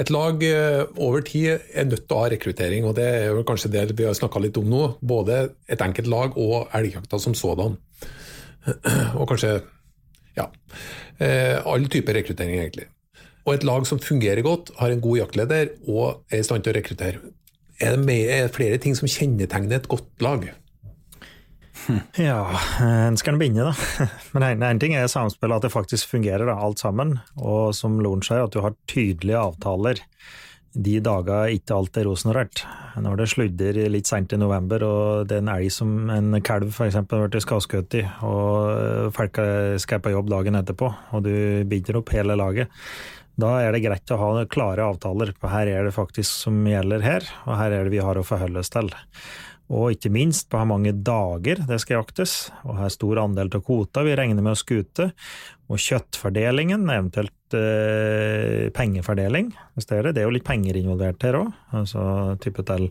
[0.00, 3.72] et lag eh, over tid er nødt til å ha rekruttering, og det er kanskje
[3.74, 4.84] det vi har snakka litt om nå.
[5.00, 7.76] Både et enkelt lag og elgjakta som sådan.
[9.18, 9.58] Og kanskje
[10.38, 10.46] ja,
[11.18, 12.88] all alle typer rekruttering, egentlig.
[13.48, 16.74] Og et lag som fungerer godt, har en god jaktleder og er i stand til
[16.74, 17.32] å rekruttere.
[17.80, 20.48] Er er det flere ting som kjennetegner et godt lag?
[22.28, 22.42] Ja,
[22.84, 24.08] en skal begynne, da.
[24.34, 27.18] Men en ting er samspillet, at det faktisk fungerer, da, alt sammen.
[27.36, 30.04] Og som Loren sier, at du har tydelige avtaler
[30.78, 32.62] de dager ikke alt er rosenrørt.
[33.02, 36.70] Når det sludder litt seint i november, og det er en elg som en kalv
[36.70, 36.98] f.eks.
[37.08, 39.40] blitt skadeskutt i, og folk
[39.82, 41.32] skal på jobb dagen etterpå, og du
[41.68, 42.70] binder opp hele laget,
[43.38, 45.30] da er det greit å ha klare avtaler.
[45.46, 48.64] Her er det faktisk som gjelder her, og her er det vi har å forholde
[48.64, 48.90] oss til
[49.68, 53.64] og ikke minst på hvor mange dager det skal jaktes, og hvor stor andel av
[53.64, 55.10] kvota vi regner med å skute,
[55.68, 60.14] og kjøttfordelingen, eventuelt eh, pengefordeling, hvis det er det.
[60.16, 62.00] Det er jo litt penger involvert her òg, altså
[62.40, 62.88] type til,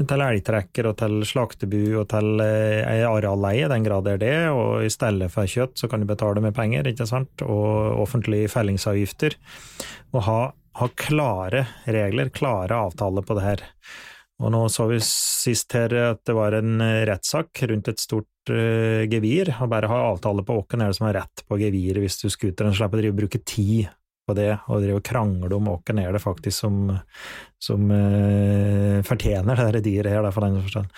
[0.00, 4.82] til elgtrekker og til slaktebu og til eh, arealleie, den grad det er det, og
[4.82, 9.38] i stedet for kjøtt så kan du betale med penger, ikke sant, og offentlige fellingsavgifter.
[10.10, 10.40] Og ha,
[10.82, 13.68] ha klare regler, klare avtaler på det her.
[14.40, 18.52] Og nå så vi sist her at det var en eh, rettssak rundt et stort
[18.52, 22.00] uh, gevir, og bare ha avtale på hvem er det som har rett på geviret
[22.00, 23.90] hvis du skuter den, slipper å bruke tid
[24.28, 26.80] på det, og drive og krangle om hvem er det faktisk som,
[27.60, 30.96] som uh, fortjener det dyret her, for den forstand.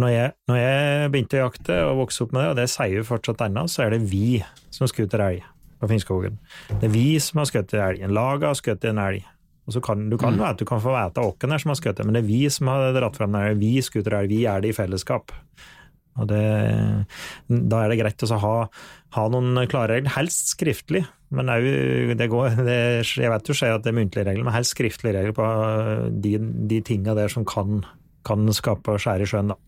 [0.00, 2.98] Når jeg, når jeg begynte å jakte og vokse opp med det, og det sier
[2.98, 4.40] vi fortsatt ennå, så er det vi
[4.74, 5.46] som skuter elg
[5.80, 6.40] på Finnskogen.
[6.74, 8.12] Det er vi som har skutt elgen.
[8.12, 9.22] Laget har skutt en elg.
[9.68, 10.56] Og så kan, du kan mm.
[10.58, 13.18] du kan få vite hvem som har skutt, men det er vi som har dratt
[13.18, 13.44] frem det.
[13.60, 15.34] Vi skuter her, vi er det i fellesskap.
[16.18, 16.42] Og det,
[17.48, 18.54] da er det greit å ha,
[19.16, 21.04] ha, noen klare regler, helst skriftlig.
[21.30, 22.80] Men det, det går det,
[23.14, 25.46] Jeg vet jo skjer at det er muntlige regler, men helst skriftlige regler på
[26.24, 26.36] de,
[26.72, 27.84] de tinga der som kan,
[28.26, 29.60] kan skape skjær i sjøen, da.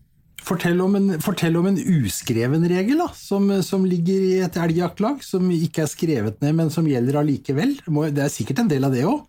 [0.43, 5.21] Fortell om, en, fortell om en, uskreven regel da, som, som ligger i et elgjaktlag,
[5.23, 7.77] som ikke er skrevet ned, men som gjelder allikevel.
[8.11, 9.21] Det er sikkert en del av det òg?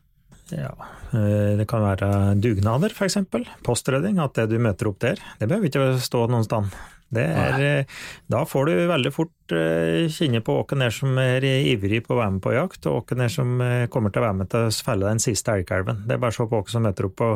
[0.52, 0.74] Ja,
[1.12, 3.16] eh, Det kan være dugnader, f.eks.
[3.64, 4.18] Postredning.
[4.20, 6.74] At det du møter opp der, det behøver ikke stå noen sted.
[7.14, 8.00] Det er, eh,
[8.32, 12.34] da får du veldig fort eh, kjenne på hvem som er ivrig på å være
[12.36, 15.22] med på jakt, og hvem som kommer til å være med til å felle den
[15.22, 16.02] siste elgkalven.
[16.08, 17.30] Det er bare å se på hvem som møter opp på,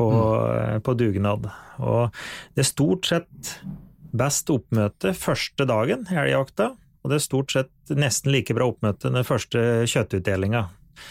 [0.00, 0.82] på, mm.
[0.86, 1.50] på, dugnad.
[1.84, 2.22] Og
[2.56, 3.54] det er stort sett
[4.10, 9.12] best oppmøte første dagen i elgjakta, og det er stort sett nesten like bra oppmøte
[9.12, 10.66] den første kjøttutdelinga.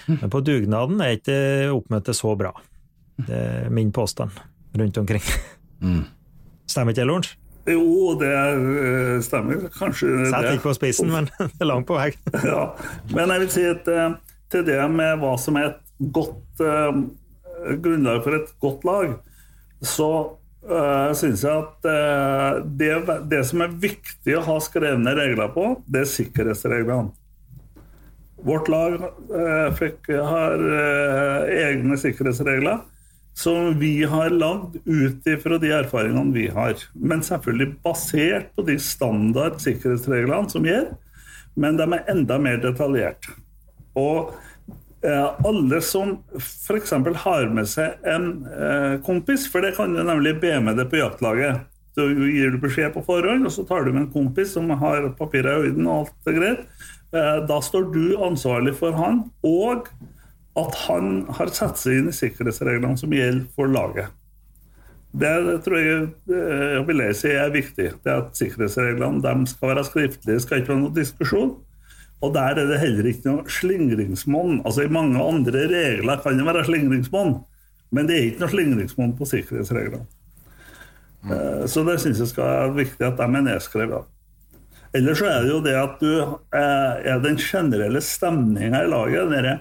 [0.10, 1.40] Men på dugnaden er ikke
[1.74, 2.54] oppmøtet så bra.
[3.20, 4.38] Det er min påstand
[4.80, 5.24] rundt omkring.
[5.80, 6.04] Mm.
[6.70, 7.36] Stemmer ikke det, Lorentz?
[7.70, 10.10] Jo, det eh, stemmer kanskje.
[10.32, 12.10] Sett ikke på spissen, men det er langt på vei.
[12.46, 12.66] ja.
[13.14, 14.18] Men jeg vil si at eh,
[14.50, 15.82] til det med hva som er et
[16.16, 16.94] godt uh,
[17.84, 19.16] grunnlag for et godt lag,
[19.84, 20.10] så
[20.66, 22.94] uh, syns jeg at uh, det,
[23.30, 27.12] det, som er viktig å ha skrevne regler på, det er sikkerhetsreglene.
[28.46, 28.96] Vårt lag
[29.34, 30.64] uh, fikk, har
[31.50, 32.80] egne sikkerhetsregler
[33.40, 36.76] som vi har lagd ut ifra de erfaringene vi har.
[36.94, 40.98] Men selvfølgelig basert på de standard sikkerhetsreglene som gjelder,
[41.60, 43.38] men de er enda mer detaljerte.
[44.00, 44.34] Og
[45.08, 46.94] eh, alle som f.eks.
[47.24, 51.00] har med seg en eh, kompis, for det kan du nemlig be med deg på
[51.00, 51.64] jaktlaget.
[51.96, 55.10] Så gir du beskjed på forhånd, og så tar du med en kompis som har
[55.20, 56.68] papirer i orden og alt er greit.
[57.10, 59.30] Eh, da står du ansvarlig for han.
[59.44, 59.90] og
[60.60, 64.10] at han har satt seg inn i sikkerhetsreglene som gjelder for laget.
[65.12, 65.32] Det,
[65.66, 67.88] tror jeg, eh, jeg vil si er viktig.
[68.04, 71.56] Det at Sikkerhetsreglene skal være skriftlige, det skal ikke være noen diskusjon.
[72.20, 74.60] Og der er det heller ikke noe slingringsmonn.
[74.66, 77.38] Altså I mange andre regler kan det være slingringsmonn,
[77.96, 80.06] men det er ikke noe slingringsmonn på sikkerhetsreglene.
[81.24, 81.68] Mm.
[81.68, 84.12] Så det syns jeg skal være viktig at de er nedskrevet.
[84.98, 89.30] Ellers så er det jo det at du eh, er den generelle stemninga i laget.
[89.34, 89.58] Dere,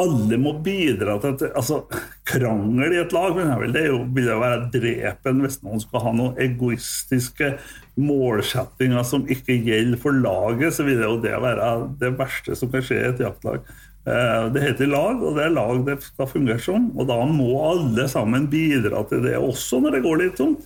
[0.00, 1.82] alle må bidra til at altså,
[2.28, 3.36] Krangel i et lag
[3.74, 7.52] det jo, vil jo være drepen hvis noen skal ha noen egoistiske
[8.00, 10.76] målsettinger som ikke gjelder for laget.
[10.76, 11.70] Så vil det jo det være
[12.00, 13.68] det verste som kan skje i et jaktlag.
[14.08, 16.88] Eh, det heter lag, og det er lag det skal fungere som.
[16.96, 20.64] Og da må alle sammen bidra til det også når det går litt tungt.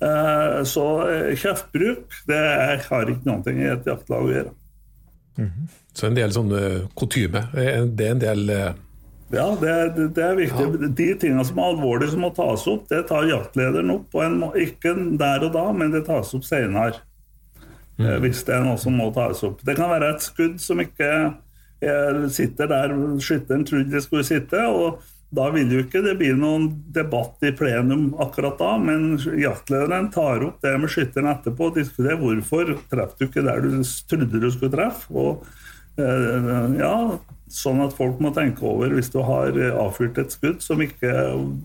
[0.00, 2.40] Eh, så eh, kjeftbruk det
[2.86, 4.54] har ikke noe i et jaktlag å gjøre.
[5.38, 5.66] Mm -hmm.
[5.92, 7.42] Så en del sånne kutyme.
[7.52, 8.72] Det er en del eh,
[9.30, 10.64] ja, det, det, er viktig.
[10.66, 10.88] Ja.
[10.88, 14.14] De tingene som er alvorlige som må tas opp, det tar jaktlederen opp.
[14.18, 16.98] En, ikke der og da, men det tas opp senere.
[18.00, 18.06] Mm.
[18.06, 19.62] Eh, hvis det er noe som må tas opp.
[19.66, 24.66] Det kan være et skudd som ikke eh, sitter der skytteren trodde det skulle sitte.
[24.66, 24.98] og
[25.30, 30.42] Da vil jo ikke det bli noen debatt i plenum akkurat da, men jaktlederen tar
[30.42, 33.76] opp det med skytteren etterpå og diskuterer hvorfor traff du ikke der du
[34.10, 35.10] trodde du skulle treffe.
[35.14, 35.46] og
[36.00, 36.94] Eh, ja,
[37.50, 41.10] sånn at folk må tenke over hvis du har avfyrt et skudd som ikke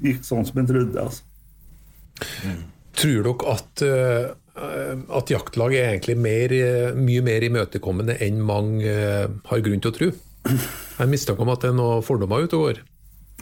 [0.04, 1.06] gikk sånn som en trodde.
[1.06, 2.56] Altså.
[2.96, 6.56] Tror dere at, eh, at jaktlag er egentlig mer,
[6.98, 10.12] mye mer imøtekommende enn mange eh, har grunn til å tro?
[10.46, 12.84] Jeg har mistanke om at det er noen fordommer ute og går.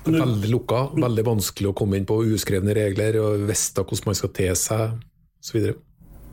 [0.04, 4.32] Veldig lukka, veldig vanskelig å komme inn på uskrevne regler og vite hvordan man skal
[4.36, 4.95] te seg
[5.43, 5.74] osv.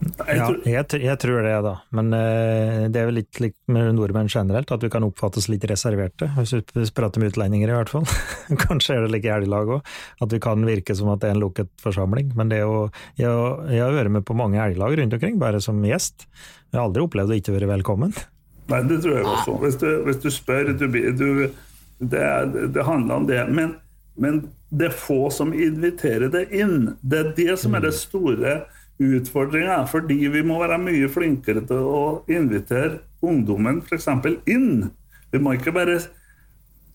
[0.01, 1.75] Ja, jeg, jeg, tror det, da.
[1.93, 5.67] Men uh, det er vel litt likt med nordmenn generelt, at vi kan oppfattes litt
[5.69, 6.31] reserverte.
[6.39, 8.09] Hvis vi prater med utlendinger, i hvert fall.
[8.65, 9.93] Kanskje er det like i elglag òg.
[10.25, 12.33] At vi kan virke som at det er en lukket forsamling.
[12.39, 12.87] Men det å,
[13.21, 16.25] jeg, jeg har vært med på mange elglag rundt omkring, bare som gjest.
[16.71, 18.17] Jeg har aldri opplevd å ikke være velkommen.
[18.71, 19.59] Nei, det tror jeg også.
[19.65, 21.29] Hvis du, hvis du spør du, du,
[22.01, 22.27] det,
[22.75, 23.47] det, handler om det.
[23.49, 23.75] Men,
[24.17, 26.95] men det er få som inviterer det inn.
[27.01, 28.61] Det er det som er det store
[29.01, 34.09] Utfordringa fordi vi må være mye flinkere til å invitere ungdommen f.eks.
[34.45, 34.91] inn.
[35.33, 35.95] Vi må ikke bare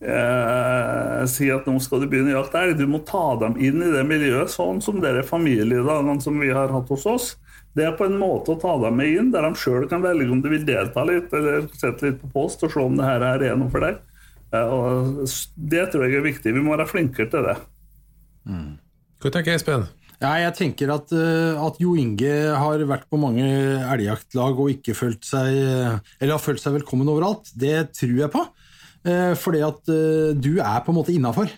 [0.06, 2.78] eh, si at nå skal du begynne å jakte elg.
[2.78, 6.74] Du må ta dem inn i det miljøet, sånn som dere familiedagene som vi har
[6.76, 7.32] hatt hos oss.
[7.76, 10.30] Det er på en måte å ta dem med inn, der de sjøl kan velge
[10.32, 13.26] om de vil delta litt, eller sette litt på post og se om det her
[13.34, 13.98] er noe for deg.
[14.54, 16.54] Eh, det tror jeg er viktig.
[16.56, 17.56] Vi må være flinkere til det.
[18.46, 18.74] Mm.
[19.22, 19.88] Hva tenker Espen?
[20.22, 24.96] Ja, jeg tenker at, eh, at, Jo Inge har vært på mange elgjaktlag og ikke
[24.96, 27.52] følt seg Eller har følt seg velkommen overalt.
[27.56, 28.46] Det tror jeg på.
[29.06, 31.52] Eh, fordi at eh, du er på en måte innafor.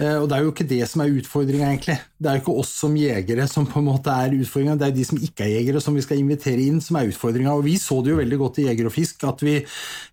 [0.00, 1.98] Eh, og det er jo ikke det som er utfordringa, egentlig.
[2.16, 4.96] Det er jo ikke oss som jegere som på en måte er utfordringa, det er
[4.96, 7.54] de som ikke er jegere, som vi skal invitere inn, som er utfordringa.
[7.54, 9.58] Og vi så det jo veldig godt i Jeger og Fisk, at vi,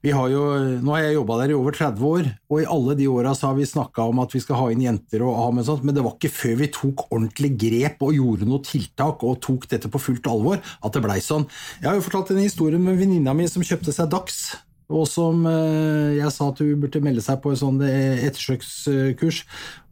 [0.05, 0.43] vi har jo
[0.79, 3.49] Nå har jeg jobba der i over 30 år, og i alle de åra så
[3.49, 5.95] har vi snakka om at vi skal ha inn jenter og ha med sånt, men
[5.95, 9.91] det var ikke før vi tok ordentlig grep og gjorde noe tiltak og tok dette
[9.91, 11.47] på fullt alvor, at det blei sånn.
[11.81, 14.41] Jeg har jo fortalt en historie med venninna mi som kjøpte seg Dags
[14.89, 19.43] og som eh, jeg sa at hun burde melde seg på et sånt eh, ettersøkskurs.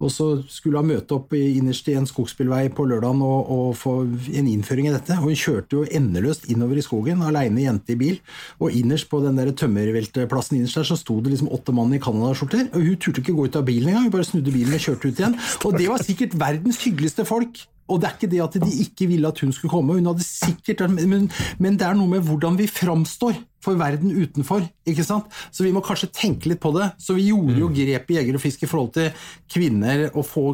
[0.02, 3.94] Og så skulle hun møte opp innerst i en skogsbilvei på lørdagen og, og, få
[4.08, 5.20] en innføring i dette.
[5.22, 8.20] Og hun kjørte jo endeløst innover i skogen, aleine jente i bil.
[8.58, 12.02] Og innerst på den der tømmervelteplassen innerst der så sto det liksom åtte mann i
[12.02, 12.72] canadaskjorter.
[12.74, 15.12] Og hun turte ikke gå ut av bilen engang, hun bare snudde bilen og kjørte
[15.12, 15.40] ut igjen.
[15.62, 17.68] Og det var sikkert verdens hyggeligste folk.
[17.88, 20.26] Og det er ikke det at de ikke ville at hun skulle komme, hun hadde
[20.26, 21.30] sikkert, men,
[21.64, 24.66] men det er noe med hvordan vi framstår for verden utenfor.
[24.88, 25.32] ikke sant?
[25.52, 26.92] Så vi må kanskje tenke litt på det.
[27.02, 27.76] Så vi gjorde jo mm.
[27.80, 30.46] grep i Jeger og Fisk i forhold til kvinner, å få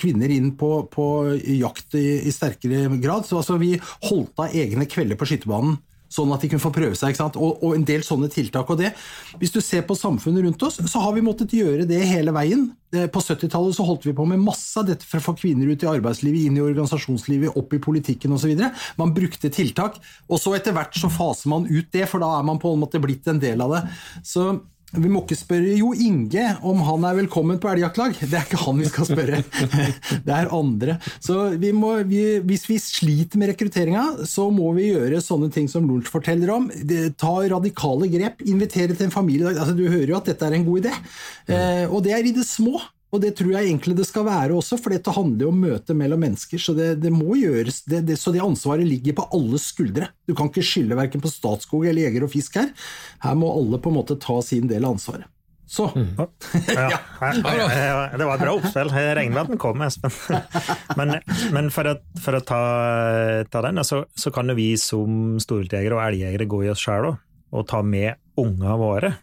[0.00, 1.06] kvinner inn på, på
[1.60, 3.28] jakt i, i, sterkere grad.
[3.28, 3.74] Så altså, vi
[4.08, 5.78] holdt av egne kvelder på skytebanen
[6.14, 7.18] sånn at de kunne få prøve seg.
[7.34, 8.70] Og, og, en del sånne tiltak.
[8.70, 8.92] og det,
[9.40, 12.68] Hvis du ser på samfunnet rundt oss, så har vi måttet gjøre det hele veien.
[13.10, 15.82] På 70-tallet så holdt vi på med masse av dette for å få kvinner ut
[15.82, 18.54] i arbeidslivet, inn i organisasjonslivet, opp i politikken osv.
[19.00, 19.98] Man brukte tiltak,
[20.28, 22.84] og så etter hvert så faser man ut det, for da er man på en
[22.84, 23.82] måte blitt en del av det.
[24.22, 24.52] Så
[24.94, 28.16] vi må ikke spørre Jo Inge om han er velkommen på elgjaktlag.
[28.20, 29.40] Det er ikke han vi skal spørre.
[30.26, 30.96] Det er andre.
[31.22, 35.68] Så vi må, vi, Hvis vi sliter med rekrutteringa, så må vi gjøre sånne ting
[35.70, 36.68] som Lorentz forteller om.
[37.20, 38.44] Ta radikale grep.
[38.50, 39.58] Invitere til en familiedag.
[39.58, 40.94] Altså, du hører jo at dette er en god idé.
[41.50, 42.78] Eh, og det er i det små.
[43.14, 45.94] Og det tror jeg egentlig det skal være også, for dette handler jo om møte
[45.94, 46.58] mellom mennesker.
[46.58, 50.10] Så det, det må gjøres, det, det, så det ansvaret ligger på alle skuldre.
[50.26, 52.72] Du kan ikke skylde verken på Statskog eller Jeger og Fisk her.
[53.22, 55.30] Her må alle på en måte ta sin del av ansvaret.
[55.70, 55.86] Så.
[55.96, 56.18] Mm.
[56.74, 56.98] Ja, ja.
[58.18, 58.90] Det var et bra oppspill.
[58.92, 60.12] Jeg regner med at den kom, Espen.
[60.98, 61.14] Men,
[61.54, 62.60] men for, å, for, å, ta,
[63.50, 67.64] ta den, så, så kan vi som storviltjegere og elgjegere gå i oss sjæl og
[67.70, 69.14] ta med ungene våre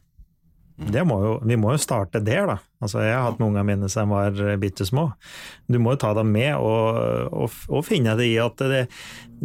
[1.06, 2.58] må jo, vi må jo starte der, da.
[2.82, 5.12] Altså, jeg har hatt med ungene mine som var bitte små.
[5.70, 8.86] Du må jo ta dem med og, og, og finne det i at det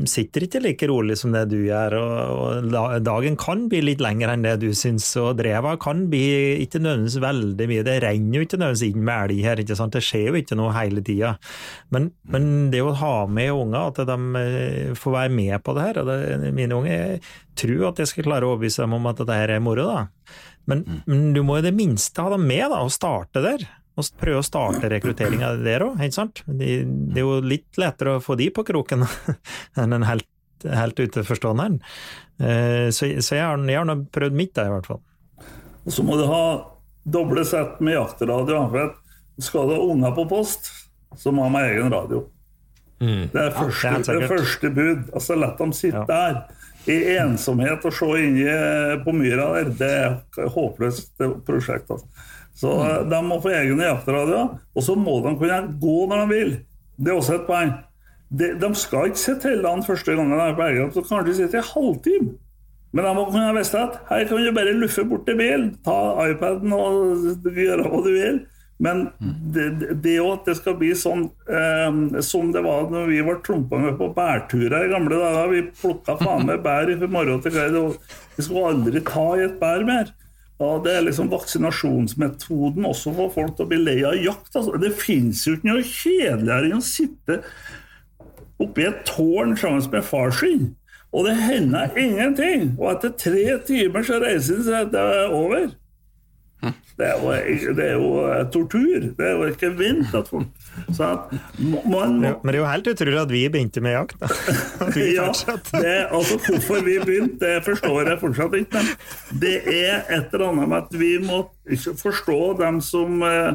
[0.05, 1.97] sitter ikke like rolig som det du gjør.
[1.97, 6.24] Og, og dagen kan bli litt lengre enn det du syns, og dreva kan bli
[6.64, 7.87] ikke nødvendigvis veldig mye.
[7.87, 9.97] Det renner jo ikke nødvendigvis inn med elg her, ikke sant?
[9.97, 11.37] det skjer jo ikke noe hele tida.
[11.95, 15.87] Men, men, det å ha med unger, at de eh, får være med på det
[15.87, 19.22] her og det, Mine unger tror at jeg skal klare å overbevise dem om at
[19.22, 19.89] dette her er moro.
[19.89, 20.05] da.
[20.66, 21.01] Men, mm.
[21.07, 23.66] men, du må i det minste ha dem med da, og starte der.
[23.96, 26.42] Og prøve å starte rekrutteringa der òg, ikke sant.
[26.44, 29.06] Det, det, er jo litt lettere å få de på kroken
[29.80, 30.28] enn en helt,
[30.68, 31.78] helt utenforstående.
[32.36, 35.00] Eh, så, så jeg har, jeg har prøvd mitt, der, i hvert fall.
[35.86, 36.44] Og så må du ha
[37.08, 38.66] doble sett med jaktradio.
[38.74, 40.70] For skal du ha unger på post,
[41.16, 42.26] så må de ha egen radio.
[43.00, 43.28] Mm.
[43.32, 45.10] Det er første, ja, det er første bud.
[45.12, 46.06] Altså, La dem sitte ja.
[46.08, 48.38] der i ensomhet og se inn
[49.04, 51.90] på myra der, det er et håpløst prosjekt.
[51.90, 52.06] Altså.
[52.57, 53.11] Så mm.
[53.12, 56.57] de må få egne jaktradioer, og så må de kunne gå når de vil.
[56.96, 57.76] Det er også et poeng.
[58.26, 61.28] De, de skal ikke sitte hele dagen første gangen de er på elgjakt, så kanskje
[61.28, 62.34] de sitter i halvtime.
[62.96, 65.96] Men de må kunne vite at her kan du bare luffe bort til bilen, ta
[66.30, 68.44] iPaden og gjøre hva du vil.
[68.82, 69.07] Men
[69.52, 69.66] det,
[70.04, 73.96] det at det skal bli sånn eh, som det var når vi ble trumpa med
[74.00, 75.52] på bærturer i gamle dager.
[75.52, 79.46] Vi plukka faen meg bær fra morgen til kveld, og vi skulle aldri ta i
[79.46, 80.12] et bær mer.
[80.57, 84.54] Ja, det er liksom vaksinasjonsmetoden også for folk til å bli lei av jakt.
[84.54, 84.78] Altså.
[84.80, 87.42] Det fins jo ikke noe kjedeligere enn å sitte
[88.62, 90.70] oppi et tårn sammen med far sin,
[91.12, 92.70] og det hender ingenting.
[92.80, 95.68] Og etter tre timer så reiser han seg, det er over.
[96.96, 99.02] Det er, jo, det er jo, eh, tortur.
[99.18, 100.46] Det er jo ikke vint at folk
[101.00, 104.22] at man, Men det er jo helt utrolig at vi begynte med jakt.
[105.16, 105.28] ja,
[105.72, 108.82] det, altså Hvorfor vi begynte, det forstår jeg fortsatt ikke.
[108.82, 111.42] Men det er et eller annet med at vi må
[112.00, 113.50] forstå dem som eh,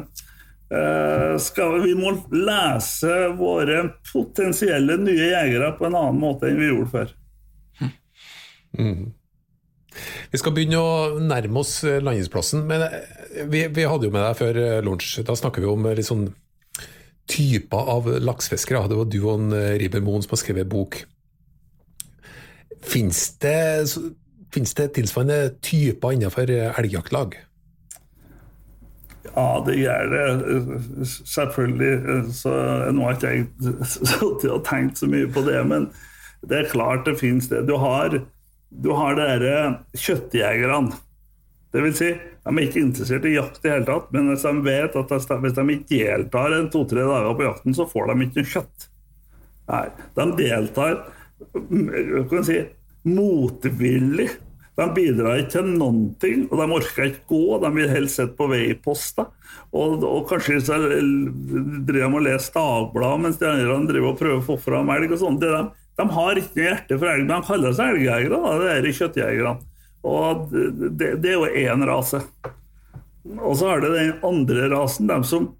[1.42, 3.82] skal, Vi må lese våre
[4.12, 7.16] potensielle nye jegere på en annen måte enn vi gjorde før.
[8.78, 9.10] Mm.
[10.32, 12.64] Vi skal begynne å nærme oss eh, landingsplassen.
[12.68, 15.20] Men eh, vi, vi hadde jo med deg før eh, lunsj.
[15.28, 16.30] Da snakker vi om litt sånn
[17.30, 18.86] typer av laksefiskere.
[18.90, 20.98] Det var du og en Moen som har skrevet bok.
[22.82, 23.86] Fins det,
[24.56, 27.36] det, tilsvarende typer innenfor elgjaktlag?
[29.32, 30.24] Ja, det gjør det.
[31.06, 31.92] Selvfølgelig.
[32.36, 32.52] Så
[32.92, 33.46] nå har ikke jeg
[33.94, 35.86] sittet og tenkt så mye på det, men
[36.50, 37.62] det er klart det finnes det.
[37.70, 38.18] Du har
[38.72, 39.54] du har dere
[39.92, 41.00] kjøttjegerne.
[41.72, 44.52] Det vil si, de er ikke interessert i jakt i hele tatt, men hvis de
[44.64, 48.42] vet at hvis de ikke deltar en to-tre dager på jakten, så får de ikke
[48.42, 48.88] noe kjøtt.
[49.72, 49.84] Nei,
[50.18, 51.04] de deltar
[52.30, 52.62] kan si,
[53.08, 54.30] motvillig.
[54.72, 57.42] De bidrar ikke til noen ting, og de orker ikke gå.
[57.60, 59.28] De vil helst sitte på veiposter.
[59.76, 64.46] Og, og kanskje driver de og leser Dagbladet mens de andre driver og prøver å
[64.46, 65.12] få fram elg.
[65.12, 65.42] og sånt.
[65.42, 65.60] Det de
[66.02, 69.54] de har ikke noe hjerte for elg, men de kaller seg elgjegere, det er kjøttjegerne.
[70.02, 72.22] Og det, det er jo én rase.
[73.38, 75.52] Og så er det den andre rasen, dem som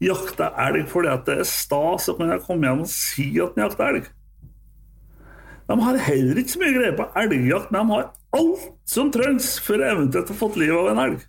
[0.00, 3.66] jakter elg fordi at det er stas, å kan komme hjem og si at den
[3.66, 4.08] jakter elg.
[5.70, 9.52] De har heller ikke så mye greie på elgjakt, men de har alt som trengs
[9.62, 11.26] for eventuelt å få liv av en elg.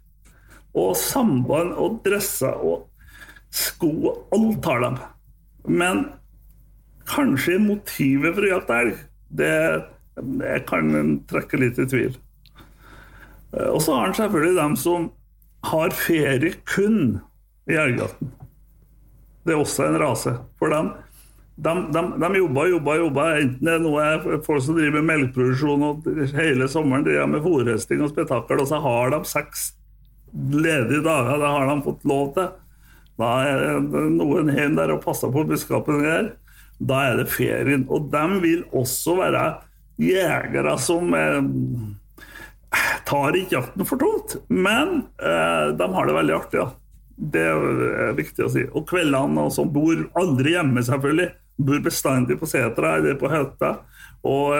[0.78, 2.88] Og samband og dresser og
[3.53, 4.91] sko, alt har de.
[5.70, 6.05] Men
[7.10, 8.99] kanskje motivet for å jakte elg,
[9.41, 9.54] det,
[10.41, 10.91] det kan
[11.30, 12.18] trekke litt i tvil.
[13.56, 15.10] Eh, og så har han selvfølgelig dem som
[15.72, 17.22] har ferie kun
[17.70, 18.32] i elgjakten.
[19.45, 20.36] Det er også en rase.
[20.62, 20.91] For dem
[21.62, 23.36] de, de, de jobber jobber, jobber.
[23.41, 28.02] Enten det er noe folk som driver med melkeproduksjon og hele sommeren driver med fòrhøsting
[28.02, 29.68] og spetakkel, og så har de seks
[30.34, 31.38] ledige dager.
[31.38, 32.49] Det har de fått lov til.
[33.22, 36.32] Da er det noen hjemme der og passer på buskapen der.
[36.82, 37.86] Da er det ferien.
[37.93, 39.45] Og de vil også være
[40.01, 41.41] jegere som eh,
[43.07, 46.63] tar ikke jakten for tungt, men eh, de har det veldig artig.
[46.63, 46.71] Ja.
[47.21, 48.63] Det er viktig å si.
[48.73, 51.27] Og kveldene og sånn bor aldri hjemme, selvfølgelig.
[51.61, 53.75] Bor bestandig på setra eller på hytta.
[54.25, 54.55] Og,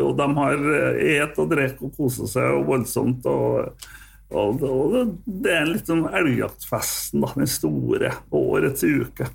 [0.00, 0.64] og, de har
[0.96, 3.28] et og drikker og koser seg og voldsomt.
[3.28, 3.84] Og,
[4.32, 4.64] og,
[5.26, 9.28] det er sånn elgjaktfesten, da, den store, årets uke.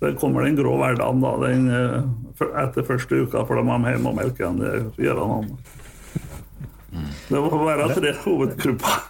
[0.00, 3.92] Så kommer den grå hverdagen da, den, eh, etter første uka, for da må de
[3.92, 4.60] hjem og melke igjen.
[4.62, 5.78] Det gjør han andre.
[7.28, 8.98] Det må være tre hovedgrupper.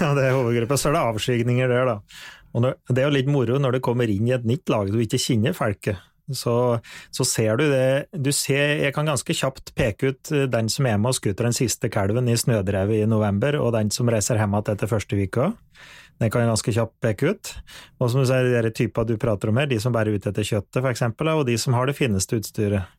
[0.00, 0.74] Ja, det er hovedgruppa.
[0.74, 1.98] Så er det avskygninger der, da.
[2.56, 4.96] Og det er jo litt moro når du kommer inn i et nytt lag du
[4.98, 6.00] ikke kjenner folket.
[6.34, 6.54] Så,
[7.14, 10.84] så, ser du det du ser, Jeg kan ganske kjapt peke ut eh, den som
[10.84, 14.36] er med og skuter den siste kalven i snødrevet i november, og den som reiser
[14.36, 15.52] hjem igjen etter første uka.
[16.18, 17.50] Den kan ganske kjapt peke ut.
[18.00, 20.32] Og som du sier, de typer du prater om her, de som bare er ute
[20.32, 22.90] etter kjøttet, eksempel, og de som har det fineste utstyret.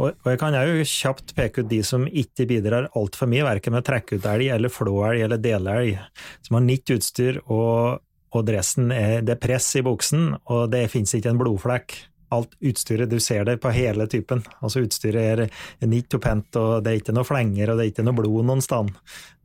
[0.00, 3.84] Og, jeg kan jo kjapt peke ut de som ikke bidrar altfor mye, verken med
[3.86, 6.00] trekkeutelg eller flåelg eller delelg,
[6.44, 8.00] som har nytt utstyr og,
[8.32, 11.98] og dressen er, det er press i buksen, og det fins ikke en blodflekk
[12.32, 14.42] alt utstyret, du ser det på hele typen.
[14.60, 17.92] Altså Utstyret er nytt og pent, og det er ikke noe flenger og det er
[17.92, 18.90] ikke noe blod noen sted.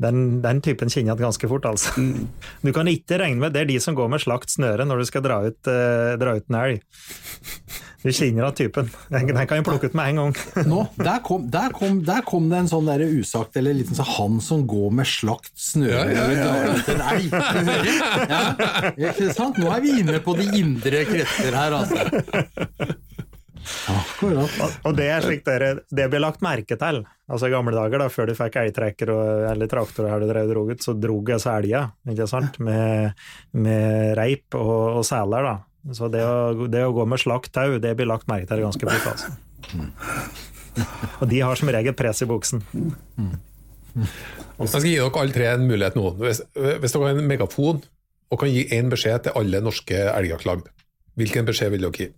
[0.04, 1.94] Den, den typen kjenner jeg ganske fort, altså.
[1.98, 2.28] Mm.
[2.64, 5.10] Du kan ikke regne med Det er de som går med slakt snøre når du
[5.10, 6.82] skal dra ut, eh, dra ut en elg.
[8.04, 8.90] Du kjenner av typen.
[9.10, 10.36] Den, den kan jeg plukke ut med en gang.
[10.70, 14.12] Nå, der kom, der, kom, der kom, det en sånn der usagt, eller liten sånn
[14.14, 16.72] han som går med slakt snøre ja, ja, ja.
[19.02, 19.58] Ja, ikke sant?
[19.58, 22.96] Nå er vi inne på de indre kretser her, altså.
[23.92, 24.80] Akkurat.
[24.88, 27.02] Og det er slik dere, det ble lagt merke til.
[27.28, 29.12] Altså I gamle dager, da, før du fikk elgtrekker
[29.52, 31.88] eller traktor her du drev droget, så drog jeg så elga,
[32.64, 33.26] med,
[33.58, 35.50] med reip og, og seler.
[35.50, 35.56] da.
[35.96, 38.90] Så det å, det å gå med slakt tau, det blir lagt merke til ganske
[38.90, 39.08] fort.
[39.14, 39.36] Altså.
[41.22, 42.64] Og de har som regel press i buksen.
[43.98, 46.12] Jeg skal gi dere alle tre en mulighet nå.
[46.20, 47.82] Hvis, hvis dere har en megafon
[48.28, 50.66] og kan gi én beskjed til alle norske elgjaktlag,
[51.18, 52.10] hvilken beskjed vil dere gi?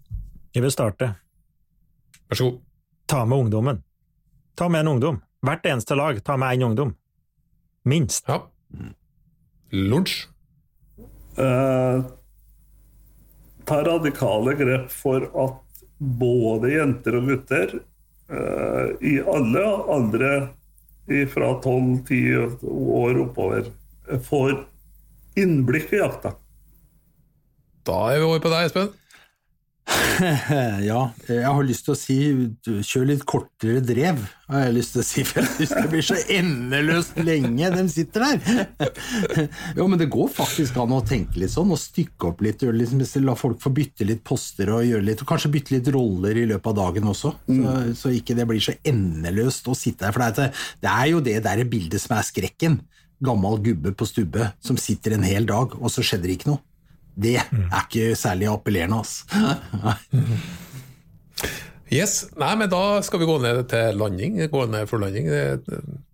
[0.56, 1.14] Jeg vil starte.
[2.30, 2.60] Vær så god.
[3.10, 3.84] Ta med ungdommen.
[4.58, 5.22] Ta med en ungdom.
[5.46, 6.96] Hvert eneste lag, ta med én ungdom.
[7.88, 8.28] Minst.
[8.28, 8.42] Ja.
[9.72, 10.26] Lunsj?
[11.40, 12.04] Uh,
[13.70, 17.76] ta radikale grep for at både jenter og gutter
[18.32, 19.66] uh, i alle
[19.96, 20.32] aldre
[21.34, 23.72] fra 12-10 år oppover
[24.28, 24.60] får
[25.42, 26.36] innblikk i jakta.
[27.88, 28.92] Da er vi over på deg, Espen.
[30.90, 32.18] ja, jeg har lyst til å si
[32.66, 34.20] kjør litt kortere drev,
[34.50, 35.24] har jeg lyst til å si.
[35.28, 38.62] For jeg syns det blir så endeløst lenge de sitter der.
[39.78, 42.64] jo, men det går faktisk an å tenke litt sånn, og stykke opp litt.
[42.64, 46.40] Liksom, la folk få bytte litt poster og gjøre litt, og kanskje bytte litt roller
[46.40, 47.34] i løpet av dagen også.
[47.48, 47.92] Så, mm.
[48.00, 50.16] så ikke det blir så endeløst å sitte der.
[50.16, 52.82] For det er, det er jo det der bildet som er skrekken.
[53.20, 56.64] Gammel gubbe på stubbe som sitter en hel dag, og så skjedde det ikke noe.
[57.20, 59.26] Det er ikke særlig appellerende, altså.
[62.00, 64.40] yes, nei, men Da skal vi gå ned til landing.
[64.52, 65.28] Gå ned for landing.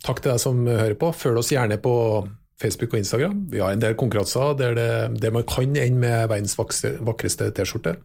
[0.06, 1.12] Takk til deg som hører på.
[1.14, 1.96] Følg oss gjerne på
[2.62, 3.46] Facebook og Instagram.
[3.52, 7.98] Vi har en del konkurranser der, det, der man kan ende med verdens vakreste T-skjorte.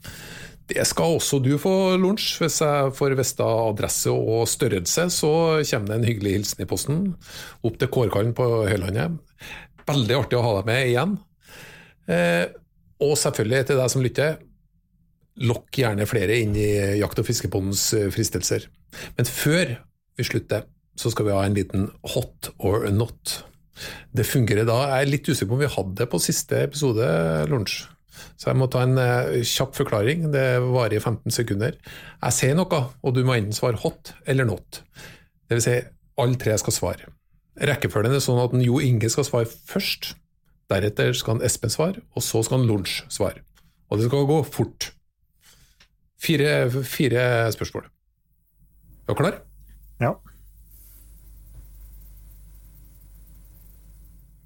[0.71, 2.37] Det skal også du få, lunsj.
[2.43, 5.33] Hvis jeg får vite adresse og størrelse, så
[5.71, 7.01] kommer det en hyggelig hilsen i posten
[7.67, 9.19] opp til Kårkallen på Høylandet.
[9.91, 11.17] Veldig artig å ha deg med igjen.
[12.11, 12.45] Eh,
[13.01, 14.39] og selvfølgelig til deg som lytter,
[15.41, 16.71] lokk gjerne flere inn i
[17.01, 18.67] Jakt- og fiskepondens eh, fristelser.
[19.17, 19.77] Men før
[20.19, 20.67] vi slutter,
[20.99, 23.41] så skal vi ha en liten hot or not.
[24.13, 24.83] Det fungerer da.
[24.91, 27.07] Jeg er litt usikker på om vi hadde det på siste episode,
[27.49, 27.87] Lunsj.
[28.41, 30.27] Så jeg må ta en uh, kjapp forklaring.
[30.35, 31.79] Det varer i 15 sekunder.
[32.21, 34.83] Jeg sier noe, og du må enten svare hot eller not.
[35.49, 35.79] Vil si,
[36.21, 37.13] alle tre skal svare.
[37.71, 40.15] Rekkefølgen er sånn at Jo Inge skal svare først.
[40.71, 43.41] Deretter skal en Espen svare, og så skal en Lunsj svare.
[43.91, 44.93] Og det skal gå fort.
[46.21, 47.85] Fire, fire spørsmål.
[49.09, 49.35] Er du klar?
[50.01, 50.13] Ja.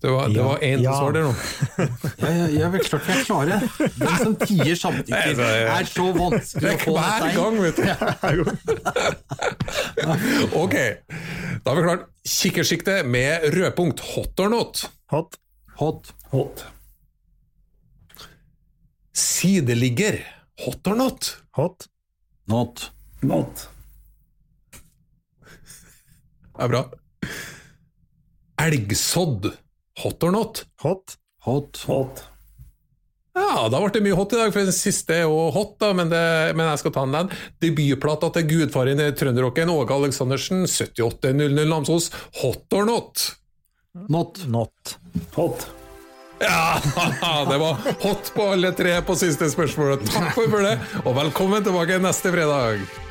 [0.04, 0.42] Det var, det Ja.
[0.44, 0.92] var én Ja.
[0.92, 1.34] svar der nå.
[2.20, 3.60] Ja, ja, ja vel, klart vi er klare.
[3.98, 7.82] Den som tier samtykker, det er- er så vanskelig å få Hver gang, vet du.
[10.64, 10.74] ok,
[11.64, 14.00] da har vi klart kikkersiktet med rødpunkt.
[14.14, 14.84] Hot or not?
[15.10, 15.36] Hot.
[15.76, 16.12] Hot.
[16.30, 16.64] Hot.
[19.12, 20.20] Sideligger.
[20.64, 21.36] Hot or not?
[21.50, 21.88] Hot.
[22.46, 22.90] Not.
[23.20, 23.68] Not.
[26.54, 26.84] Det er bra.
[28.62, 29.50] Elgsodd.
[30.02, 30.64] Hot or not?
[30.82, 31.16] Hot.
[31.44, 31.82] Hot.
[31.86, 32.24] Hot.
[33.34, 35.88] Ja, da ble det mye hot i dag, for den siste er jo hot, da,
[35.98, 37.32] men, det, men jeg skal ta den.
[37.62, 42.12] Debutplata til gudfaren i trønderrocken, Åge Aleksandersen, 7800 Namsos.
[42.44, 43.24] Hot or not?
[44.06, 44.38] Not.
[44.46, 44.94] Not.
[45.34, 45.66] Hot.
[46.38, 46.80] Ja,
[47.50, 50.02] det var hot på alle tre på siste spørsmål.
[50.10, 53.03] Takk for det, og velkommen tilbake neste fredag.